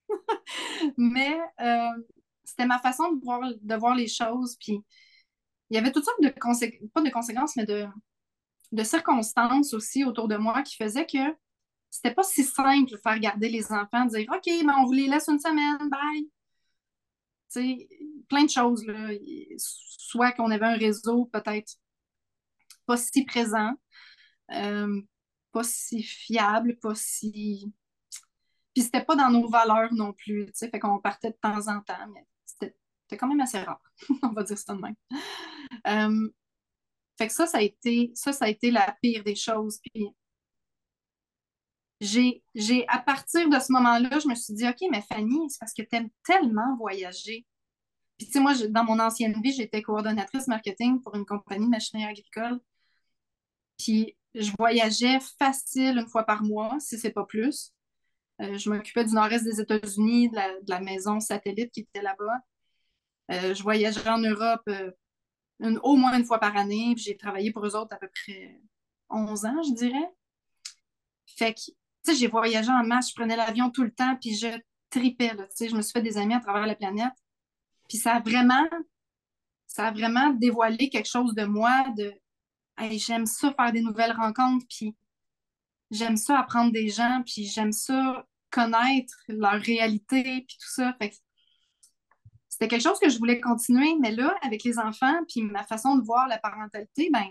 [0.97, 2.03] Mais euh,
[2.43, 4.57] c'était ma façon de voir, de voir les choses.
[4.59, 4.79] Puis
[5.69, 7.87] il y avait toutes sortes de conséquences, pas de conséquences, mais de,
[8.71, 11.35] de circonstances aussi autour de moi qui faisaient que
[11.95, 15.07] c'était pas si simple de faire garder les enfants, dire OK, mais on vous les
[15.07, 16.29] laisse une semaine, bye.
[18.27, 18.85] Plein de choses.
[18.85, 19.11] Là.
[19.57, 21.75] Soit qu'on avait un réseau peut-être
[22.85, 23.73] pas si présent,
[24.51, 25.01] euh,
[25.53, 27.73] pas si fiable, pas si.
[28.73, 31.69] Puis c'était pas dans nos valeurs non plus, tu sais, fait qu'on partait de temps
[31.69, 32.75] en temps, mais c'était
[33.17, 33.81] quand même assez rare,
[34.21, 34.95] on va dire ça de même.
[35.87, 36.29] Euh,
[37.17, 39.79] fait que ça, ça a été, ça, ça a été la pire des choses.
[39.79, 40.09] Puis
[42.01, 42.43] j'ai,
[42.87, 45.81] à partir de ce moment-là, je me suis dit, OK, mais Fanny, c'est parce que
[45.81, 47.45] tu aimes tellement voyager.
[48.17, 51.71] Puis, tu sais, moi, dans mon ancienne vie, j'étais coordonnatrice marketing pour une compagnie de
[51.71, 52.59] machinerie agricole.
[53.77, 57.73] Puis, je voyageais facile une fois par mois, si c'est pas plus.
[58.41, 62.39] Euh, je m'occupais du nord-est des États-Unis, de la, maison satellite qui était là-bas.
[63.31, 64.91] Euh, je voyageais en Europe euh,
[65.83, 66.95] au moins une fois par année.
[66.97, 68.61] J'ai travaillé pour eux autres à peu près
[69.09, 70.09] 11 ans, je dirais.
[71.25, 71.71] Fait que,
[72.11, 74.47] sais, j'ai voyagé en masse, je prenais l'avion tout le temps, puis je
[74.89, 77.13] tripais, tu sais, je me suis fait des amis à travers la planète.
[77.87, 78.67] Puis ça a vraiment,
[79.67, 82.13] ça a vraiment dévoilé quelque chose de moi, de,
[82.91, 84.95] j'aime ça faire des nouvelles rencontres, puis
[85.91, 90.95] j'aime ça apprendre des gens, puis j'aime ça connaître leur réalité, puis tout ça.
[90.99, 91.13] Fait
[92.55, 95.97] c'était quelque chose que je voulais continuer, mais là, avec les enfants, puis ma façon
[95.97, 97.27] de voir la parentalité, ben,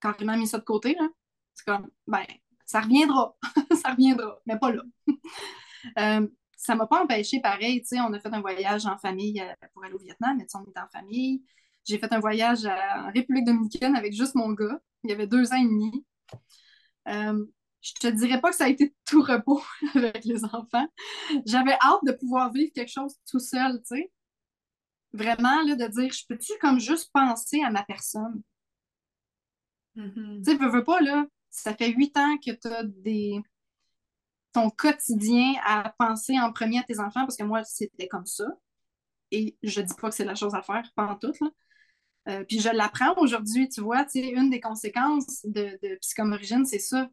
[0.00, 1.06] carrément mis ça de côté, là.
[1.54, 2.24] C'est comme, ben,
[2.70, 3.36] ça reviendra,
[3.82, 4.82] ça reviendra, mais pas là.
[5.98, 9.40] euh, ça m'a pas empêché, pareil, tu sais, on a fait un voyage en famille
[9.40, 11.42] euh, pour aller au Vietnam, mais on est en famille.
[11.84, 14.78] J'ai fait un voyage en République dominicaine avec juste mon gars.
[15.02, 16.06] Il y avait deux ans et demi.
[17.08, 17.44] Euh,
[17.80, 19.64] je te dirais pas que ça a été tout repos
[19.96, 20.86] avec les enfants.
[21.46, 24.12] J'avais hâte de pouvoir vivre quelque chose tout seul, tu sais.
[25.12, 28.42] Vraiment, là, de dire, je peux-tu comme juste penser à ma personne?
[29.96, 30.44] Mm-hmm.
[30.44, 32.84] Tu sais, veux, veux pas, là, ça fait huit ans que tu as
[34.52, 38.46] ton quotidien à penser en premier à tes enfants, parce que moi, c'était comme ça.
[39.30, 41.48] Et je dis pas que c'est la chose à faire, pas en tout, là.
[42.28, 47.08] Euh, puis je l'apprends aujourd'hui, tu vois, une des conséquences de, de Psychomorigine, c'est ça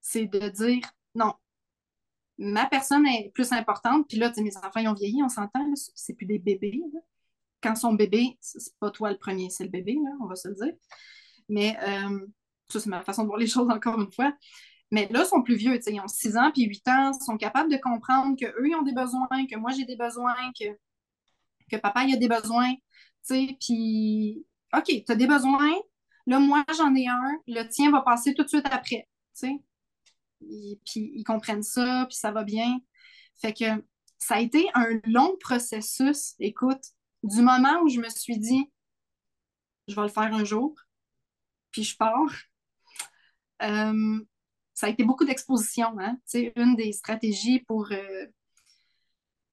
[0.00, 0.82] c'est de dire
[1.14, 1.34] non,
[2.38, 4.08] ma personne est plus importante.
[4.08, 6.80] Puis là, mes enfants, ils ont vieilli, on s'entend, c'est plus des bébés.
[7.62, 10.54] Quand son bébé, c'est pas toi le premier, c'est le bébé, on va se le
[10.54, 10.72] dire.
[11.48, 12.26] Mais euh,
[12.72, 14.32] ça, c'est ma façon de voir les choses encore une fois.
[14.90, 17.36] Mais là, ils sont plus vieux, ils ont 6 ans puis 8 ans, ils sont
[17.36, 20.64] capables de comprendre qu'eux, ils ont des besoins, que moi, j'ai des besoins, que,
[21.70, 22.74] que papa, il a des besoins.
[23.28, 25.74] Puis, OK, tu as des besoins,
[26.26, 29.08] là, moi, j'en ai un, le tien va passer tout de suite après.
[30.40, 32.80] puis ils comprennent ça, puis ça va bien.
[33.40, 33.64] Fait que
[34.18, 36.82] ça a été un long processus, écoute,
[37.22, 38.70] du moment où je me suis dit,
[39.88, 40.74] je vais le faire un jour,
[41.70, 42.34] puis je pars.
[43.62, 44.20] Euh,
[44.74, 45.98] ça a été beaucoup d'exposition.
[45.98, 46.18] Hein?
[46.56, 48.26] Une des stratégies pour, euh,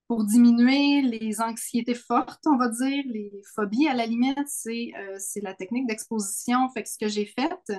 [0.08, 5.18] pour diminuer les anxiétés fortes, on va dire, les phobies à la limite, c'est euh,
[5.42, 6.70] la technique d'exposition.
[6.70, 7.72] Fait que ce que j'ai fait,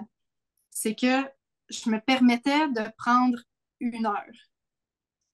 [0.70, 1.24] c'est que
[1.70, 3.38] je me permettais de prendre
[3.80, 4.24] une heure.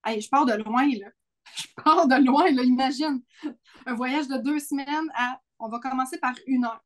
[0.05, 1.09] Hey, je pars de loin, là.
[1.57, 3.23] Je pars de loin, là, imagine.
[3.87, 6.85] Un voyage de deux semaines à on va commencer par une heure.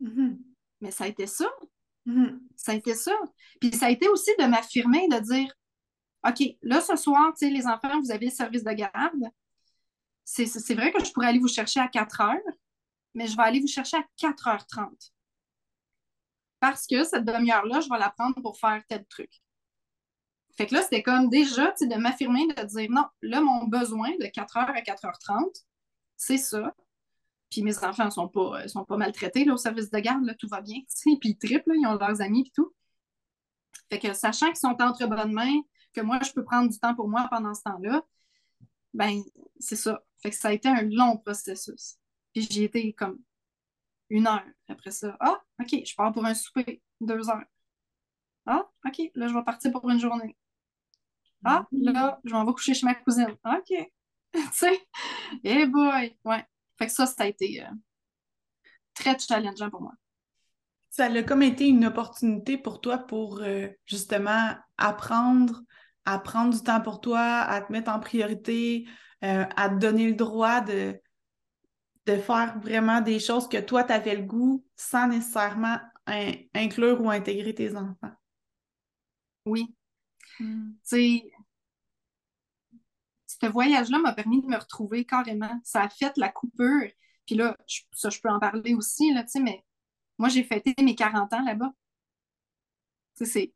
[0.00, 0.38] Mm-hmm.
[0.80, 1.46] Mais ça a été ça.
[2.08, 2.38] Mm-hmm.
[2.56, 3.12] Ça a été ça.
[3.60, 5.52] Puis ça a été aussi de m'affirmer, de dire
[6.26, 9.30] OK, là, ce soir, les enfants, vous avez le service de garde.
[10.24, 12.54] C'est vrai que je pourrais aller vous chercher à 4 heures,
[13.14, 15.12] mais je vais aller vous chercher à 4h30
[16.60, 19.30] parce que cette demi-heure-là, je vais la prendre pour faire tel truc.
[20.56, 24.26] Fait que là, c'était comme déjà de m'affirmer, de dire non, là, mon besoin de
[24.26, 25.64] 4h à 4h30,
[26.16, 26.74] c'est ça.
[27.50, 30.48] Puis mes enfants sont pas, sont pas maltraités là, au service de garde, là, tout
[30.48, 30.80] va bien.
[31.04, 32.74] Puis ils triplent, ils ont leurs amis et tout.
[33.90, 35.60] Fait que sachant qu'ils sont entre bonnes mains,
[35.94, 38.02] que moi, je peux prendre du temps pour moi pendant ce temps-là,
[38.94, 39.22] ben
[39.58, 40.02] c'est ça.
[40.22, 41.96] Fait que ça a été un long processus.
[42.32, 43.18] Puis j'y étais comme
[44.10, 45.16] une heure après ça.
[45.20, 47.44] Ah, OK, je pars pour un souper, deux heures.
[48.46, 50.36] Ah, OK, là, je vais partir pour une journée.
[51.44, 53.36] Ah, là, je m'en vais coucher chez ma cousine.
[53.44, 53.92] OK.
[54.32, 54.88] tu sais,
[55.44, 56.44] hey boy, ouais.
[56.78, 57.70] Fait que ça, ça a été euh,
[58.94, 59.92] très challengeant pour moi.
[60.90, 65.62] Ça a comme été une opportunité pour toi pour euh, justement apprendre,
[66.04, 68.88] à prendre du temps pour toi, à te mettre en priorité,
[69.24, 71.00] euh, à te donner le droit de,
[72.06, 75.78] de faire vraiment des choses que toi, tu avais le goût sans nécessairement
[76.54, 78.12] inclure ou intégrer tes enfants.
[79.44, 79.74] Oui.
[80.40, 80.70] Hmm.
[80.82, 81.32] Tu sais,
[83.40, 85.60] ce voyage-là m'a permis de me retrouver carrément.
[85.64, 86.88] Ça a fait la coupure.
[87.26, 87.56] Puis là,
[87.92, 89.64] ça, je peux en parler aussi, là, tu sais, mais
[90.18, 91.72] moi, j'ai fêté mes 40 ans là-bas.
[93.14, 93.52] C'est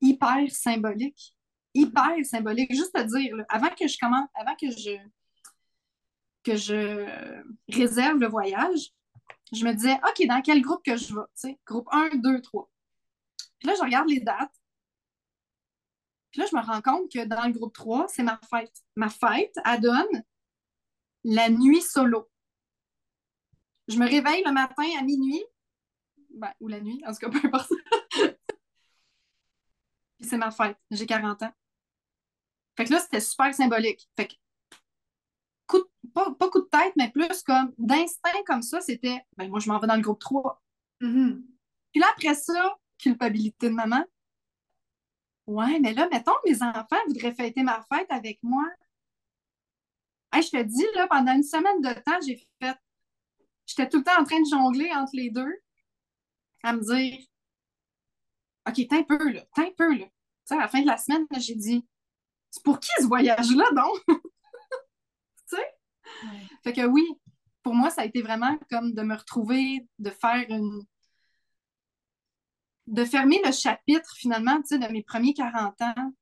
[0.00, 1.34] hyper symbolique.
[1.74, 2.72] Hyper symbolique.
[2.72, 4.98] Juste à dire, avant que je commence, avant que je
[6.44, 8.92] que je réserve le voyage,
[9.52, 11.22] je me disais, OK, dans quel groupe que je vais?
[11.40, 12.70] Tu sais, groupe 1, 2, 3.
[13.58, 14.54] Puis là, je regarde les dates.
[16.34, 18.82] Puis là, je me rends compte que dans le groupe 3, c'est ma fête.
[18.96, 20.24] Ma fête, elle donne
[21.22, 22.28] la nuit solo.
[23.86, 25.44] Je me réveille le matin à minuit,
[26.30, 27.70] ben, ou la nuit, en tout cas, peu importe.
[30.18, 30.76] Puis c'est ma fête.
[30.90, 31.52] J'ai 40 ans.
[32.76, 34.10] Fait que là, c'était super symbolique.
[34.16, 34.34] Fait que,
[36.12, 39.78] pas, coup de tête, mais plus comme d'instinct comme ça, c'était, ben moi, je m'en
[39.78, 40.60] vais dans le groupe 3.
[41.00, 41.44] Mm-hmm.
[41.92, 44.04] Puis là, après ça, culpabilité de maman.
[45.46, 48.64] Ouais, mais là, mettons, mes enfants voudraient fêter ma fête avec moi.
[50.34, 52.76] je te dis, là, pendant une semaine de temps, j'ai fait.
[53.66, 55.54] J'étais tout le temps en train de jongler entre les deux,
[56.62, 57.18] à me dire
[58.66, 60.06] OK, t'es un peu, là, t'es un peu, là.
[60.06, 60.12] Tu
[60.46, 61.86] sais, à la fin de la semaine, j'ai dit
[62.50, 64.02] C'est pour qui ce voyage-là, donc?
[65.48, 65.74] tu sais?
[66.62, 67.06] Fait que oui,
[67.62, 70.82] pour moi, ça a été vraiment comme de me retrouver, de faire une,
[72.86, 76.12] de fermer le chapitre finalement de mes premiers 40 ans,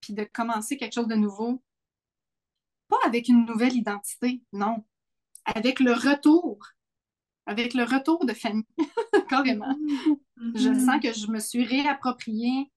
[0.00, 1.62] puis de commencer quelque chose de nouveau.
[2.88, 4.84] Pas avec une nouvelle identité, non.
[5.44, 6.58] Avec le retour.
[7.46, 8.66] Avec le retour de famille,
[9.28, 9.76] carrément.
[10.54, 10.84] Je mm-hmm.
[10.84, 12.70] sens que je me suis réapproprié,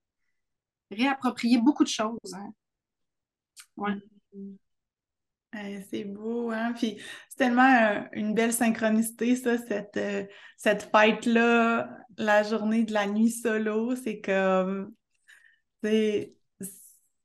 [0.90, 2.34] réapproprié beaucoup de choses.
[2.34, 2.52] Hein.
[3.76, 3.94] Ouais.
[4.34, 4.56] Mm-hmm
[5.90, 6.72] c'est beau, hein?
[6.76, 10.24] Puis c'est tellement une belle synchronicité, ça, cette, euh,
[10.56, 11.88] cette fête-là,
[12.18, 13.94] la journée de la nuit solo.
[13.96, 14.94] C'est comme.
[15.82, 16.34] C'est.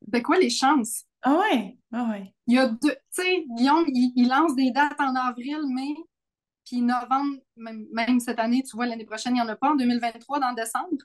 [0.07, 1.05] Ben quoi les chances?
[1.21, 2.33] Ah ouais, ah ouais.
[2.47, 2.91] Il y a deux.
[2.91, 5.95] Tu sais, Guillaume, il, lance des dates en avril, mai,
[6.65, 9.71] puis novembre, même, cette année, tu vois, l'année prochaine, il n'y en a pas.
[9.71, 10.97] En 2023, dans décembre,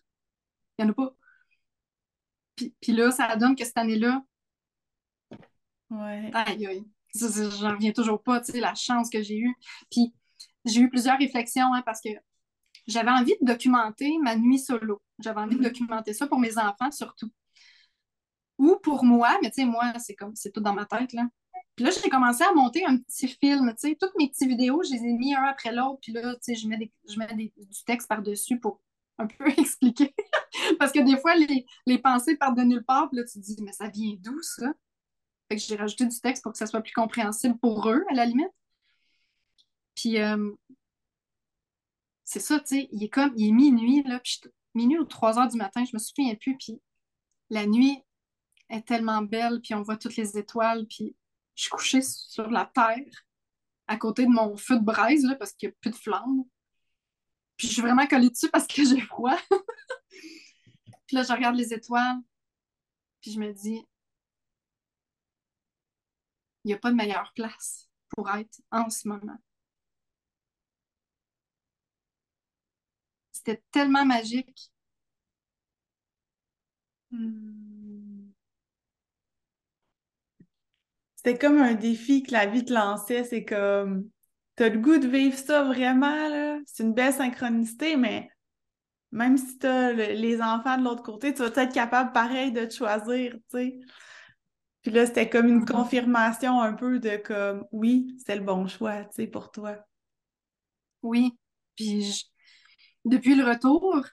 [0.79, 1.14] il n'y en a pas.
[2.57, 4.23] Puis, puis là, ça donne que cette année-là.
[5.90, 6.31] Ouais.
[6.33, 6.85] Aïe, aïe.
[7.14, 9.55] J'en reviens toujours pas, tu sais, la chance que j'ai eue.
[9.90, 10.14] Puis
[10.64, 12.11] j'ai eu plusieurs réflexions hein, parce que
[12.87, 15.01] j'avais envie de documenter ma nuit solo.
[15.18, 15.64] J'avais envie de mm-hmm.
[15.64, 17.31] documenter ça pour mes enfants surtout.
[18.59, 21.27] Ou pour moi, mais tu sais, moi, c'est comme c'est tout dans ma tête, là.
[21.77, 24.83] Puis là, j'ai commencé à monter un petit film, tu sais, toutes mes petites vidéos,
[24.85, 27.18] je les ai mis un après l'autre, puis là, tu sais, je mets, des, je
[27.18, 28.81] mets du texte par-dessus pour
[29.18, 30.14] un peu expliquer.
[30.79, 33.44] Parce que des fois, les, les pensées partent de nulle part, puis là, tu te
[33.44, 34.73] dis, mais ça vient d'où, ça?
[35.49, 38.14] Fait que j'ai rajouté du texte pour que ça soit plus compréhensible pour eux, à
[38.14, 38.53] la limite.
[39.97, 40.53] Puis, euh,
[42.35, 44.40] c'est ça, tu sais, il est comme, il est minuit, là, puis
[44.75, 46.83] minuit ou 3 heures du matin, je me souviens plus, puis
[47.49, 48.03] la nuit
[48.70, 51.14] est tellement belle, puis on voit toutes les étoiles, puis
[51.55, 53.07] je suis couchée sur la terre,
[53.87, 56.42] à côté de mon feu de braise, là, parce qu'il n'y a plus de flamme.
[57.57, 59.38] Puis je suis vraiment collée dessus parce que j'ai froid.
[61.07, 62.18] puis là, je regarde les étoiles,
[63.20, 63.81] puis je me dis,
[66.64, 69.38] il n'y a pas de meilleure place pour être en ce moment.
[73.45, 74.70] C'était tellement magique.
[77.11, 78.30] Hmm.
[81.16, 83.24] C'était comme un défi que la vie te lançait.
[83.24, 84.09] C'est comme,
[84.57, 86.59] t'as le goût de vivre ça vraiment, là.
[86.66, 88.30] C'est une belle synchronicité, mais
[89.12, 92.74] même si t'as les enfants de l'autre côté, tu vas être capable, pareil, de te
[92.74, 93.80] choisir, tu sais.
[94.82, 95.72] Puis là, c'était comme une mm-hmm.
[95.72, 99.76] confirmation un peu de comme, oui, c'est le bon choix, tu sais, pour toi.
[101.03, 101.32] Oui.
[101.76, 102.26] Puis
[103.05, 104.07] depuis le retour,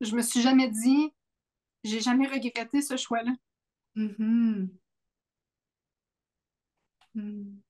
[0.00, 1.12] je me suis jamais dit,
[1.84, 3.32] j'ai jamais regretté ce choix-là.
[3.96, 4.68] Mm-hmm.
[7.14, 7.60] Mm.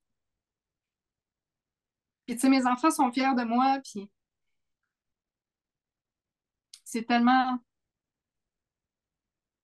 [2.27, 4.11] Puis, tu sais, mes enfants sont fiers de moi, puis
[6.85, 7.59] c'est tellement...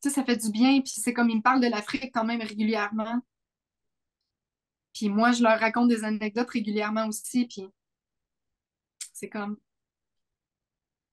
[0.00, 2.24] Tu sais, ça fait du bien, puis c'est comme ils me parlent de l'Afrique quand
[2.24, 3.20] même régulièrement.
[4.94, 7.66] Puis moi, je leur raconte des anecdotes régulièrement aussi, puis
[9.12, 9.58] c'est comme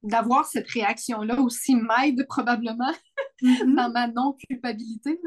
[0.04, 2.94] d'avoir cette réaction-là aussi m'aide probablement
[3.42, 3.76] mm-hmm.
[3.76, 5.20] dans ma non-culpabilité.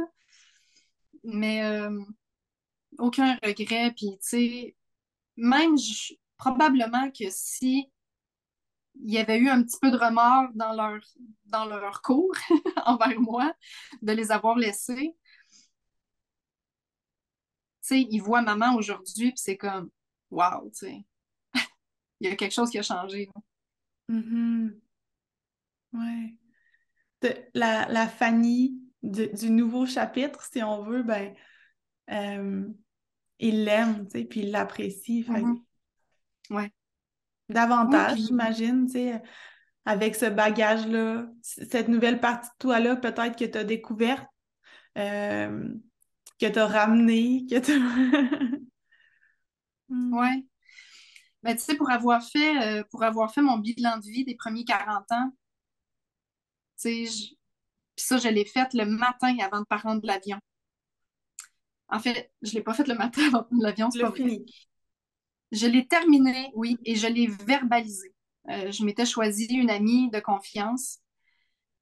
[1.22, 2.00] Mais euh,
[2.98, 3.92] aucun regret.
[3.96, 4.76] Puis, tu sais,
[5.36, 5.76] même
[6.36, 7.90] probablement que si
[9.02, 11.00] il y avait eu un petit peu de remords dans leur,
[11.46, 12.34] dans leur cours
[12.86, 13.52] envers moi,
[14.02, 15.16] de les avoir laissés,
[17.82, 19.90] tu sais, ils voient maman aujourd'hui, puis c'est comme,
[20.30, 21.04] wow, tu sais,
[22.20, 23.28] il y a quelque chose qui a changé.
[24.08, 24.70] Mm-hmm.
[25.94, 26.36] Ouais.
[27.54, 31.34] la, la Fanny du nouveau chapitre, si on veut, ben,
[32.10, 32.66] euh,
[33.38, 35.24] il l'aime, tu sais, puis il l'apprécie.
[35.28, 35.60] Mm-hmm.
[36.50, 36.72] Ouais.
[37.48, 39.22] Davantage, j'imagine, tu sais,
[39.84, 44.26] avec ce bagage-là, cette nouvelle partie de toi-là, peut-être que tu as découverte,
[44.96, 45.68] euh,
[46.40, 47.72] que tu as ramené, que tu
[49.88, 50.14] hmm.
[50.14, 50.44] Ouais.
[51.44, 54.34] Ben, tu sais, pour avoir fait euh, pour avoir fait mon bilan de vie des
[54.34, 55.30] premiers 40 ans,
[56.80, 57.34] tu sais,
[57.96, 60.38] puis ça, je l'ai fait le matin avant de prendre l'avion.
[61.88, 64.12] En fait, je ne l'ai pas fait le matin avant de prendre l'avion, c'est pas
[64.12, 64.46] fini.
[65.52, 68.14] Je l'ai terminé, oui, et je l'ai verbalisé.
[68.48, 71.00] Euh, je m'étais choisi une amie de confiance,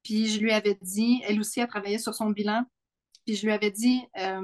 [0.03, 2.65] puis je lui avais dit, elle aussi a travaillé sur son bilan,
[3.25, 4.43] puis je lui avais dit, euh,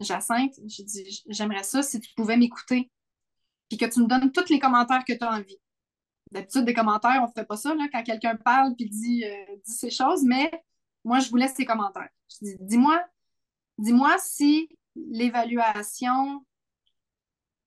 [0.00, 2.90] Jacinthe, j'ai dit, j'aimerais ça si tu pouvais m'écouter,
[3.76, 5.58] puis que tu me donnes tous les commentaires que tu as envie.
[6.30, 9.56] D'habitude, des commentaires, on ne fait pas ça là, quand quelqu'un parle puis dit, euh,
[9.64, 10.50] ces choses, mais
[11.04, 12.08] moi, je vous laisse tes commentaires.
[12.30, 13.04] Je dis, dis-moi,
[13.78, 16.44] dis-moi si l'évaluation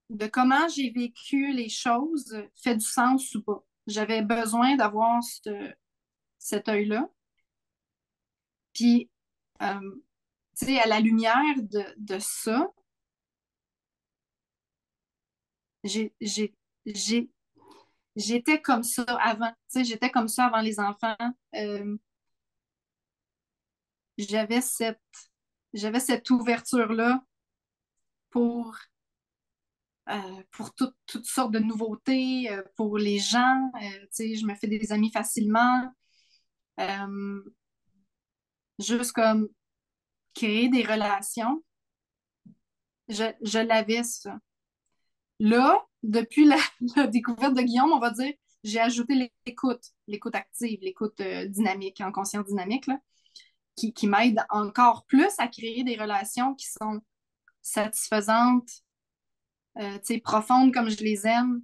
[0.10, 3.64] de comment j'ai vécu les choses fait du sens ou pas.
[3.86, 5.22] J'avais besoin d'avoir
[6.38, 7.10] cet œil-là.
[8.74, 9.10] Puis,
[9.62, 10.01] euh,
[10.58, 12.72] tu sais, à la lumière de, ça,
[18.15, 19.51] j'étais comme ça avant.
[19.75, 21.15] J'étais comme ça avant les enfants.
[21.55, 21.97] Euh,
[24.17, 24.99] j'avais cette,
[25.73, 27.23] j'avais cette ouverture-là
[28.29, 28.75] pour,
[30.09, 33.71] euh, pour toutes sortes de nouveautés, euh, pour les gens.
[34.17, 35.91] Je me fais des amis facilement.
[38.79, 39.47] juste comme
[40.33, 41.63] créer des relations.
[43.09, 44.38] Je, je l'avais, ça.
[45.39, 46.45] Là, depuis
[46.95, 48.33] la, découverte de Guillaume, on va dire,
[48.63, 52.85] j'ai ajouté l'écoute, l'écoute active, l'écoute dynamique, en conscience dynamique.
[53.75, 56.99] Qui, m'aide encore plus à créer des relations qui sont
[57.61, 58.71] satisfaisantes,
[59.77, 61.61] euh, profondes comme je les aime,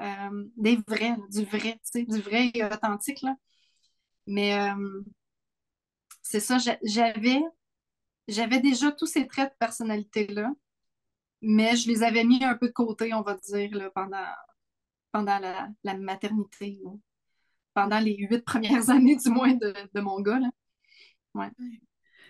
[0.00, 3.22] euh, des vrais, du vrai, du vrai et authentique.
[3.22, 3.36] Là.
[4.26, 5.02] Mais euh,
[6.22, 7.42] c'est ça, j'avais,
[8.28, 10.50] j'avais déjà tous ces traits de personnalité-là,
[11.44, 14.26] mais je les avais mis un peu de côté, on va dire, là, pendant,
[15.12, 16.80] pendant la, la maternité,
[17.74, 20.40] pendant les huit premières années du moins de, de mon gars.
[20.40, 21.50] Là.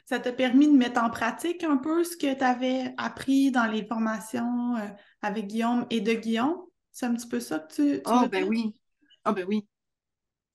[0.06, 3.66] Ça t'a permis de mettre en pratique un peu ce que tu avais appris dans
[3.66, 4.88] les formations euh,
[5.22, 6.58] avec Guillaume et de Guillaume?
[6.92, 8.02] C'est un petit peu ça que tu.
[8.06, 8.74] oh, ben oui.
[9.24, 9.66] Ah, ben oui.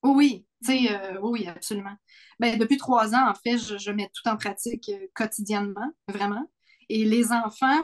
[0.01, 1.95] Oh, oui, tu sais, euh, oui, absolument.
[2.39, 6.49] Ben, depuis trois ans, en fait, je, mets tout en pratique euh, quotidiennement, vraiment.
[6.87, 7.83] Et les enfants,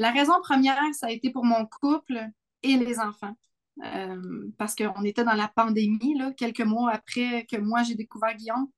[0.00, 2.26] la raison première, ça a été pour mon couple
[2.62, 3.36] et les enfants.
[4.56, 8.68] parce qu'on était dans la pandémie, là, quelques mois après que moi j'ai découvert Guillaume.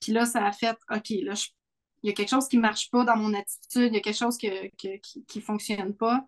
[0.00, 1.34] Puis là, ça a fait, OK, là,
[2.02, 4.00] il y a quelque chose qui ne marche pas dans mon attitude, il y a
[4.00, 6.26] quelque chose qui ne fonctionne pas.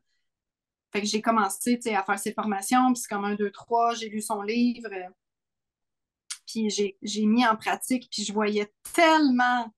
[0.92, 4.08] Fait que j'ai commencé à faire ces formations, puis c'est comme un, deux, trois, j'ai
[4.08, 4.88] lu son livre,
[6.46, 9.68] puis j'ai mis en pratique, puis je voyais tellement,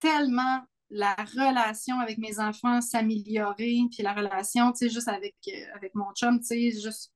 [0.00, 5.88] tellement la relation avec mes enfants s'améliorer, puis la relation, tu sais, juste avec, euh,
[5.94, 7.12] mon chum, tu sais, juste,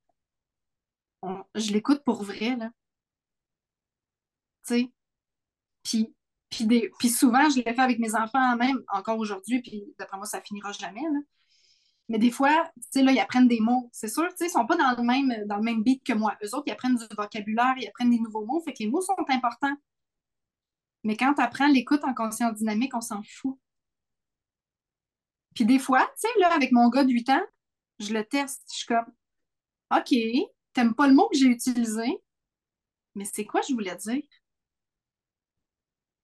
[1.54, 2.70] je l'écoute pour vrai, là.
[4.66, 6.12] Tu sais,
[6.50, 10.40] puis, souvent, je l'ai fait avec mes enfants, même encore aujourd'hui, puis d'après moi, ça
[10.40, 11.02] finira jamais.
[12.08, 13.90] Mais des fois, tu sais, là, ils apprennent des mots.
[13.92, 16.14] C'est sûr, tu sais, ils sont pas dans le même, dans le même beat que
[16.14, 16.36] moi.
[16.42, 19.02] Eux autres, ils apprennent du vocabulaire, ils apprennent des nouveaux mots, fait que les mots
[19.02, 19.76] sont importants.
[21.05, 23.59] Mais quand tu apprends l'écoute en conscience dynamique, on s'en fout.
[25.55, 27.46] Puis des fois, tu sais, là, avec mon gars de 8 ans,
[27.99, 28.62] je le teste.
[28.70, 29.07] Je suis comme,
[29.90, 30.14] OK,
[30.72, 32.07] t'aimes pas le mot que j'ai utilisé,
[33.14, 34.22] mais c'est quoi je voulais dire?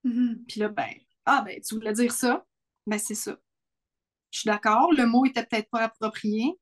[0.04, 0.44] Mm-hmm.
[0.46, 0.92] Puis là, ben,
[1.26, 2.46] ah, ben, tu voulais dire ça?
[2.86, 3.36] Ben, c'est ça.
[4.30, 6.52] Je suis d'accord, le mot était peut-être pas approprié,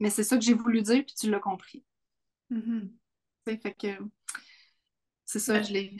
[0.00, 1.84] Mais c'est ça que j'ai voulu dire, puis tu l'as compris.
[2.50, 2.90] Mm-hmm.
[3.46, 3.98] Fait que
[5.24, 5.96] c'est ça, je l'ai.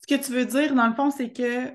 [0.00, 1.72] Ce que tu veux dire, dans le fond, c'est que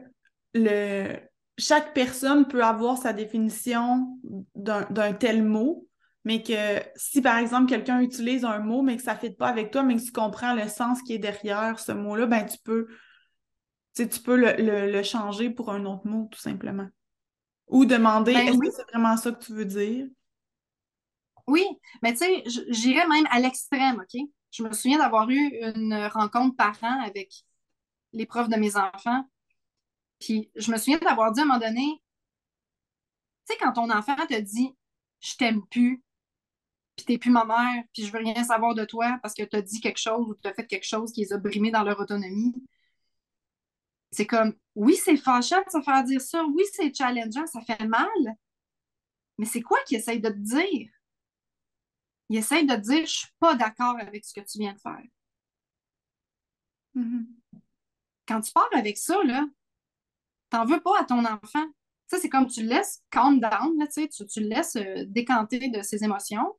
[0.54, 1.18] le
[1.58, 4.20] chaque personne peut avoir sa définition
[4.56, 5.88] d'un tel mot,
[6.24, 9.48] mais que si par exemple quelqu'un utilise un mot, mais que ça ne fit pas
[9.48, 12.58] avec toi, mais que tu comprends le sens qui est derrière ce mot-là, ben tu
[12.64, 12.88] peux,
[13.96, 16.88] tu peux le, changer pour un autre mot, tout simplement.
[17.68, 20.08] Ou demander ben est-ce que c'est vraiment ça que tu veux dire?
[21.48, 21.66] Oui,
[22.02, 24.22] mais tu sais, j'irais même à l'extrême, OK?
[24.52, 27.30] Je me souviens d'avoir eu une rencontre parent avec
[28.16, 29.30] les profs de mes enfants.
[30.20, 32.02] Puis je me souviens d'avoir dit à un moment donné,
[33.48, 34.76] tu sais, quand ton enfant te dit
[35.20, 36.04] je t'aime plus,
[36.96, 39.62] puis t'es plus ma mère, puis je veux rien savoir de toi parce que t'as
[39.62, 42.54] dit quelque chose ou t'as fait quelque chose qui les a brimés dans leur autonomie.
[44.12, 47.86] C'est comme, oui, c'est fâchant de se faire dire ça, oui, c'est challengeant, ça fait
[47.86, 48.08] mal,
[49.38, 50.90] mais c'est quoi qu'il essaye de te dire?
[52.30, 54.80] Il essaye de te dire, je suis pas d'accord avec ce que tu viens de
[54.80, 55.04] faire.
[56.96, 57.26] Mm-hmm.
[58.28, 59.46] Quand tu pars avec ça, là,
[60.50, 61.66] t'en veux pas à ton enfant.
[62.08, 65.82] Ça, c'est comme tu le laisses calm down, tu, tu le laisses euh, décanter de
[65.82, 66.56] ses émotions.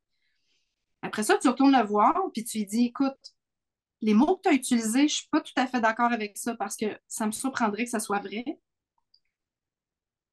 [1.02, 3.36] Après ça, tu retournes le voir, puis tu lui dis, écoute,
[4.00, 6.54] les mots que tu as utilisés, je suis pas tout à fait d'accord avec ça
[6.56, 8.44] parce que ça me surprendrait que ça soit vrai.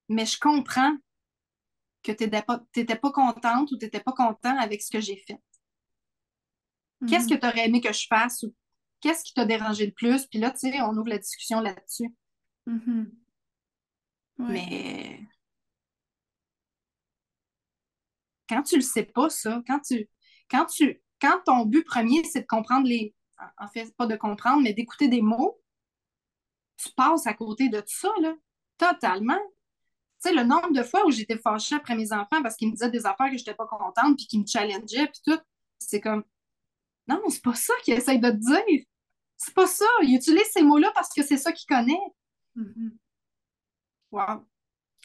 [0.09, 0.97] Mais je comprends
[2.01, 5.39] que tu n'étais pas, contente ou tu n'étais pas content avec ce que j'ai fait.
[7.07, 7.39] Qu'est-ce que mm-hmm.
[7.39, 8.53] tu aurais aimé que je fasse ou
[9.03, 10.25] qu'est-ce qui t'a dérangé le plus?
[10.27, 12.15] Puis là, tu sais, on ouvre la discussion là-dessus.
[12.67, 13.11] Mm-hmm.
[14.39, 15.19] Mais
[18.47, 20.09] quand tu le sais pas, ça, quand tu,
[20.49, 23.13] quand tu, quand ton but premier, c'est de comprendre les,
[23.57, 25.59] en fait, pas de comprendre, mais d'écouter des mots,
[26.77, 28.33] tu passes à côté de tout ça, là,
[28.77, 29.39] totalement.
[30.21, 32.73] Tu sais, le nombre de fois où j'étais fâchée après mes enfants parce qu'ils me
[32.73, 35.39] disaient des affaires que je n'étais pas contente, puis qu'ils me challengeaient, puis tout,
[35.79, 36.23] c'est comme,
[37.07, 38.85] non, c'est pas ça qu'il essaye de te dire.
[39.43, 39.85] C'est pas ça.
[40.03, 41.99] Il utilise ces mots-là parce que c'est ça qu'il connaît.
[42.55, 42.91] Mm-hmm.
[44.11, 44.45] Wow.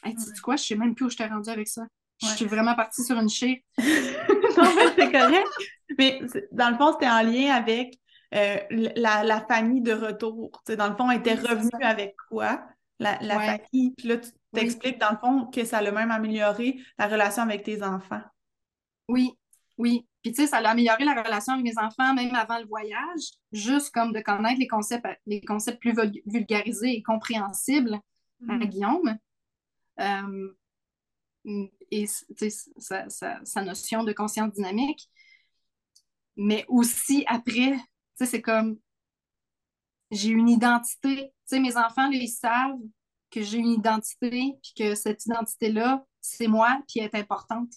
[0.05, 0.55] tu sais quoi?
[0.55, 1.85] Je sais même plus où je t'ai rendu avec ça.
[2.21, 3.57] Je suis vraiment partie sur une chire.
[3.77, 5.47] non, mais c'est correct.
[5.97, 6.21] Mais
[6.51, 7.97] dans le fond, c'était en lien avec
[8.35, 10.51] euh, la, famille de retour.
[10.67, 12.61] dans le fond, elle était revenue avec quoi?
[12.99, 13.93] La, famille.
[13.97, 17.63] Puis là, tu t'expliques, dans le fond, que ça a même amélioré la relation avec
[17.63, 18.21] tes enfants.
[19.07, 19.31] Oui,
[19.79, 20.05] oui.
[20.21, 23.31] Puis, tu sais, ça a amélioré la relation avec mes enfants, même avant le voyage,
[23.53, 27.99] juste comme de connaître les concepts, les concepts plus vulgarisés et compréhensibles
[28.47, 28.67] à mm-hmm.
[28.67, 29.17] Guillaume.
[30.01, 30.53] Euh,
[31.91, 35.09] et sa, sa, notion de conscience dynamique.
[36.35, 37.77] Mais aussi après,
[38.15, 38.77] c'est comme
[40.11, 41.31] j'ai une identité.
[41.45, 42.77] sais mes enfants, ils savent
[43.31, 47.71] que j'ai une identité, puis que cette identité-là, c'est moi, puis elle est importante.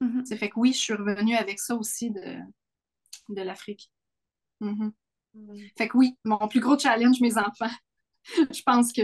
[0.00, 2.38] Mm fait que oui, je suis revenue avec ça aussi de,
[3.28, 3.90] de l'Afrique.
[4.60, 4.92] Mm-hmm.
[5.34, 5.56] Mm.
[5.76, 7.70] Fait que oui, mon plus gros challenge, mes enfants,
[8.24, 9.02] je pense que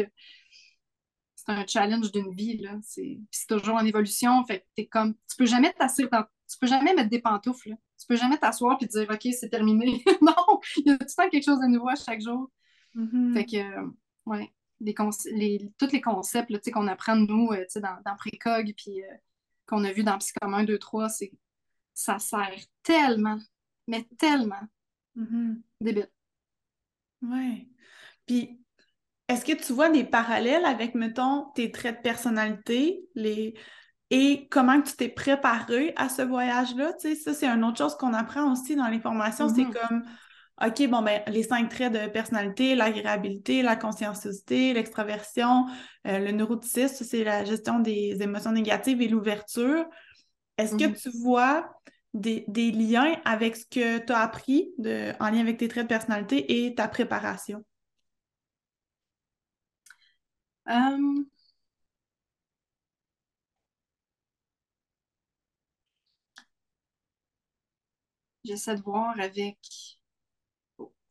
[1.34, 2.78] c'est un challenge d'une vie, là.
[2.82, 3.18] C'est
[3.48, 4.44] toujours en évolution.
[4.44, 7.76] Fait t'es comme, tu peux jamais t'asseoir tu peux jamais mettre des pantoufles, là.
[7.98, 10.02] Tu peux jamais t'asseoir et dire, OK, c'est terminé.
[10.22, 12.50] non, il y a tout le temps quelque chose de nouveau à chaque jour.
[12.94, 13.34] Mm-hmm.
[13.34, 13.90] Fait que,
[14.26, 14.94] ouais, les
[15.32, 19.16] les, tous les concepts qu'on apprend de nous euh, dans, dans Précog puis euh,
[19.66, 21.32] qu'on a vu dans Psychom 1, 2, 3, c'est
[21.94, 23.38] ça sert tellement,
[23.86, 24.62] mais tellement.
[25.16, 25.60] Mm-hmm.
[25.80, 26.10] Débile.
[27.22, 27.66] Ouais.
[28.26, 28.60] Puis
[29.28, 33.54] est-ce que tu vois des parallèles avec, mettons, tes traits de personnalité les...
[34.10, 36.92] et comment tu t'es préparé à ce voyage-là?
[36.94, 39.48] Tu sais, ça, c'est une autre chose qu'on apprend aussi dans les formations.
[39.48, 39.88] C'est mm-hmm.
[39.88, 40.04] comme,
[40.64, 45.66] OK, bon, ben, les cinq traits de personnalité, l'agréabilité, la conscienciosité, l'extraversion,
[46.06, 49.84] euh, le neuroticisme, c'est la gestion des émotions négatives et l'ouverture.
[50.56, 51.02] Est-ce que mm-hmm.
[51.02, 51.68] tu vois
[52.14, 55.88] des, liens avec ce que tu as appris de, en lien avec tes traits de
[55.88, 57.62] personnalité et ta préparation?
[60.68, 61.24] Euh,
[68.44, 69.58] j'essaie de voir avec.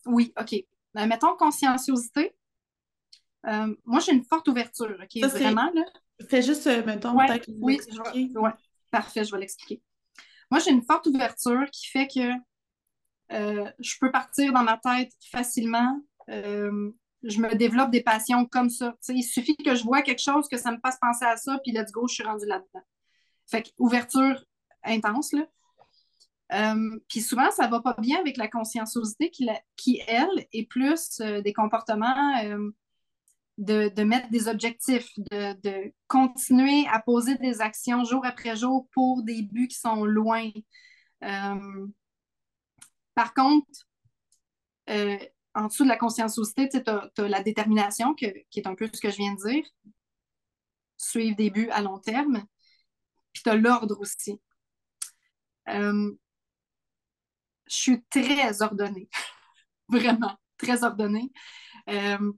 [0.05, 0.55] Oui, OK.
[0.93, 2.35] Ben, mettons conscienciosité.
[3.47, 5.23] Euh, moi, j'ai une forte ouverture, OK?
[5.23, 5.83] vraiment, là.
[6.29, 7.15] Fais juste, euh, mettons,
[7.61, 7.79] Oui,
[8.35, 8.51] ouais.
[8.91, 9.81] Parfait, je vais l'expliquer.
[10.49, 12.31] Moi, j'ai une forte ouverture qui fait que
[13.29, 15.99] je peux partir dans ma tête facilement
[17.25, 18.95] je me développe des passions comme ça.
[19.09, 21.71] il suffit que je vois quelque chose, que ça me fasse penser à ça, puis
[21.71, 22.83] let's go, je suis rendue là-dedans.
[23.47, 24.43] Fait que ouverture
[24.83, 25.45] intense, là.
[26.53, 31.19] Euh, puis souvent, ça va pas bien avec la conscienciosité qui, qui elle, est plus
[31.21, 32.69] euh, des comportements euh,
[33.57, 39.41] de, mettre des objectifs, de, continuer à poser des actions jour après jour pour des
[39.41, 40.51] buts qui sont loin.
[43.15, 43.87] Par contre,
[44.87, 49.09] en dessous de la conscienciosité, tu as, la détermination, qui est un peu ce que
[49.09, 49.65] je viens de dire.
[50.97, 52.45] Suivre des buts à long terme.
[53.33, 54.39] Puis tu as l'ordre aussi.
[57.68, 59.09] Je suis très ordonnée.
[59.89, 61.32] Vraiment, très ordonnée.
[61.89, 62.32] Euh,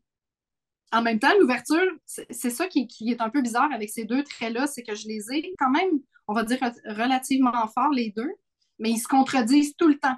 [0.91, 4.67] en même temps, l'ouverture, c'est ça qui, est un peu bizarre avec ces deux traits-là,
[4.67, 8.31] c'est que je les ai quand même, on va dire, relativement forts, les deux,
[8.79, 10.17] mais ils se contredisent tout le temps.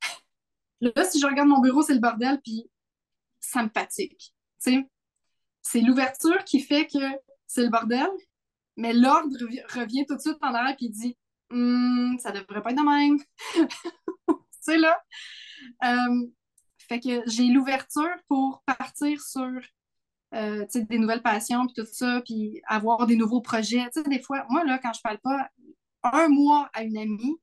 [0.80, 2.68] Là, si je regarde mon bureau, c'est le bordel, puis
[3.38, 4.18] ça me fatigue.
[4.58, 6.98] C'est l'ouverture qui fait que
[7.46, 8.08] c'est le bordel,
[8.76, 9.36] mais l'ordre
[9.74, 11.16] revient tout de suite en arrière, puis dit
[11.50, 13.18] hum, ça devrait pas être de même.
[14.60, 14.98] c'est là.
[15.84, 16.26] Euh,
[16.88, 19.60] fait que j'ai l'ouverture pour partir sur
[20.34, 23.86] euh, des nouvelles passions, puis tout ça, puis avoir des nouveaux projets.
[23.92, 25.48] sais, des fois, moi, là, quand je parle pas
[26.02, 27.36] un mois à une amie,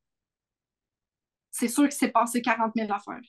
[1.51, 3.21] c'est sûr que c'est passé 40 000 affaires.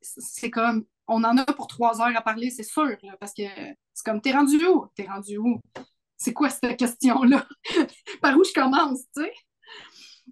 [0.00, 3.42] C'est comme, on en a pour trois heures à parler, c'est sûr, parce que
[3.94, 4.86] c'est comme, t'es rendu où?
[4.94, 5.60] T'es rendu où?
[6.16, 7.46] C'est quoi cette question-là?
[8.22, 9.32] Par où je commence, tu sais?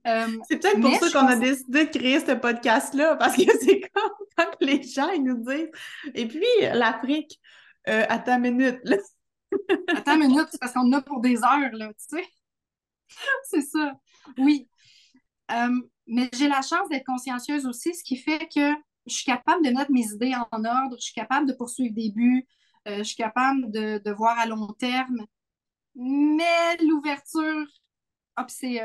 [0.06, 3.80] Euh, c'est peut-être pour ça qu'on a décidé de créer ce podcast-là, parce que c'est
[3.80, 5.70] comme quand les gens ils nous disent.
[6.14, 7.40] Et puis, l'Afrique,
[7.88, 8.80] euh, à ta minute.
[8.84, 8.96] Là.
[9.96, 12.24] à ta minute, c'est parce qu'on a pour des heures, là, tu sais.
[13.44, 13.94] c'est ça.
[14.38, 14.68] Oui.
[15.50, 18.72] Euh, mais j'ai la chance d'être consciencieuse aussi, ce qui fait que
[19.06, 22.10] je suis capable de mettre mes idées en ordre, je suis capable de poursuivre des
[22.10, 22.46] buts,
[22.86, 25.26] je suis capable de, de, voir à long terme.
[25.94, 27.66] Mais l'ouverture,
[28.48, 28.80] c'est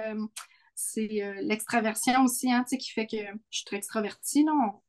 [0.75, 4.43] c'est euh, l'extraversion aussi, hein, qui fait que je suis très extravertie.
[4.43, 4.81] Non?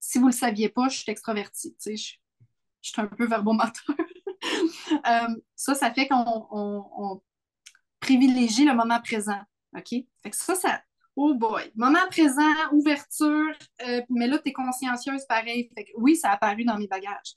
[0.00, 1.76] Si vous ne le saviez pas, je suis extravertie.
[1.84, 3.96] Je, je suis un peu verbomoteur.
[5.06, 7.22] euh, ça, ça fait qu'on
[8.00, 9.40] privilégie le moment présent.
[9.76, 9.90] OK?
[10.22, 10.82] Fait que ça, ça.
[11.16, 11.70] Oh boy!
[11.76, 13.52] Moment présent, ouverture,
[13.86, 15.70] euh, mais là, tu es consciencieuse pareil.
[15.76, 17.36] Fait que oui, ça a apparu dans mes bagages.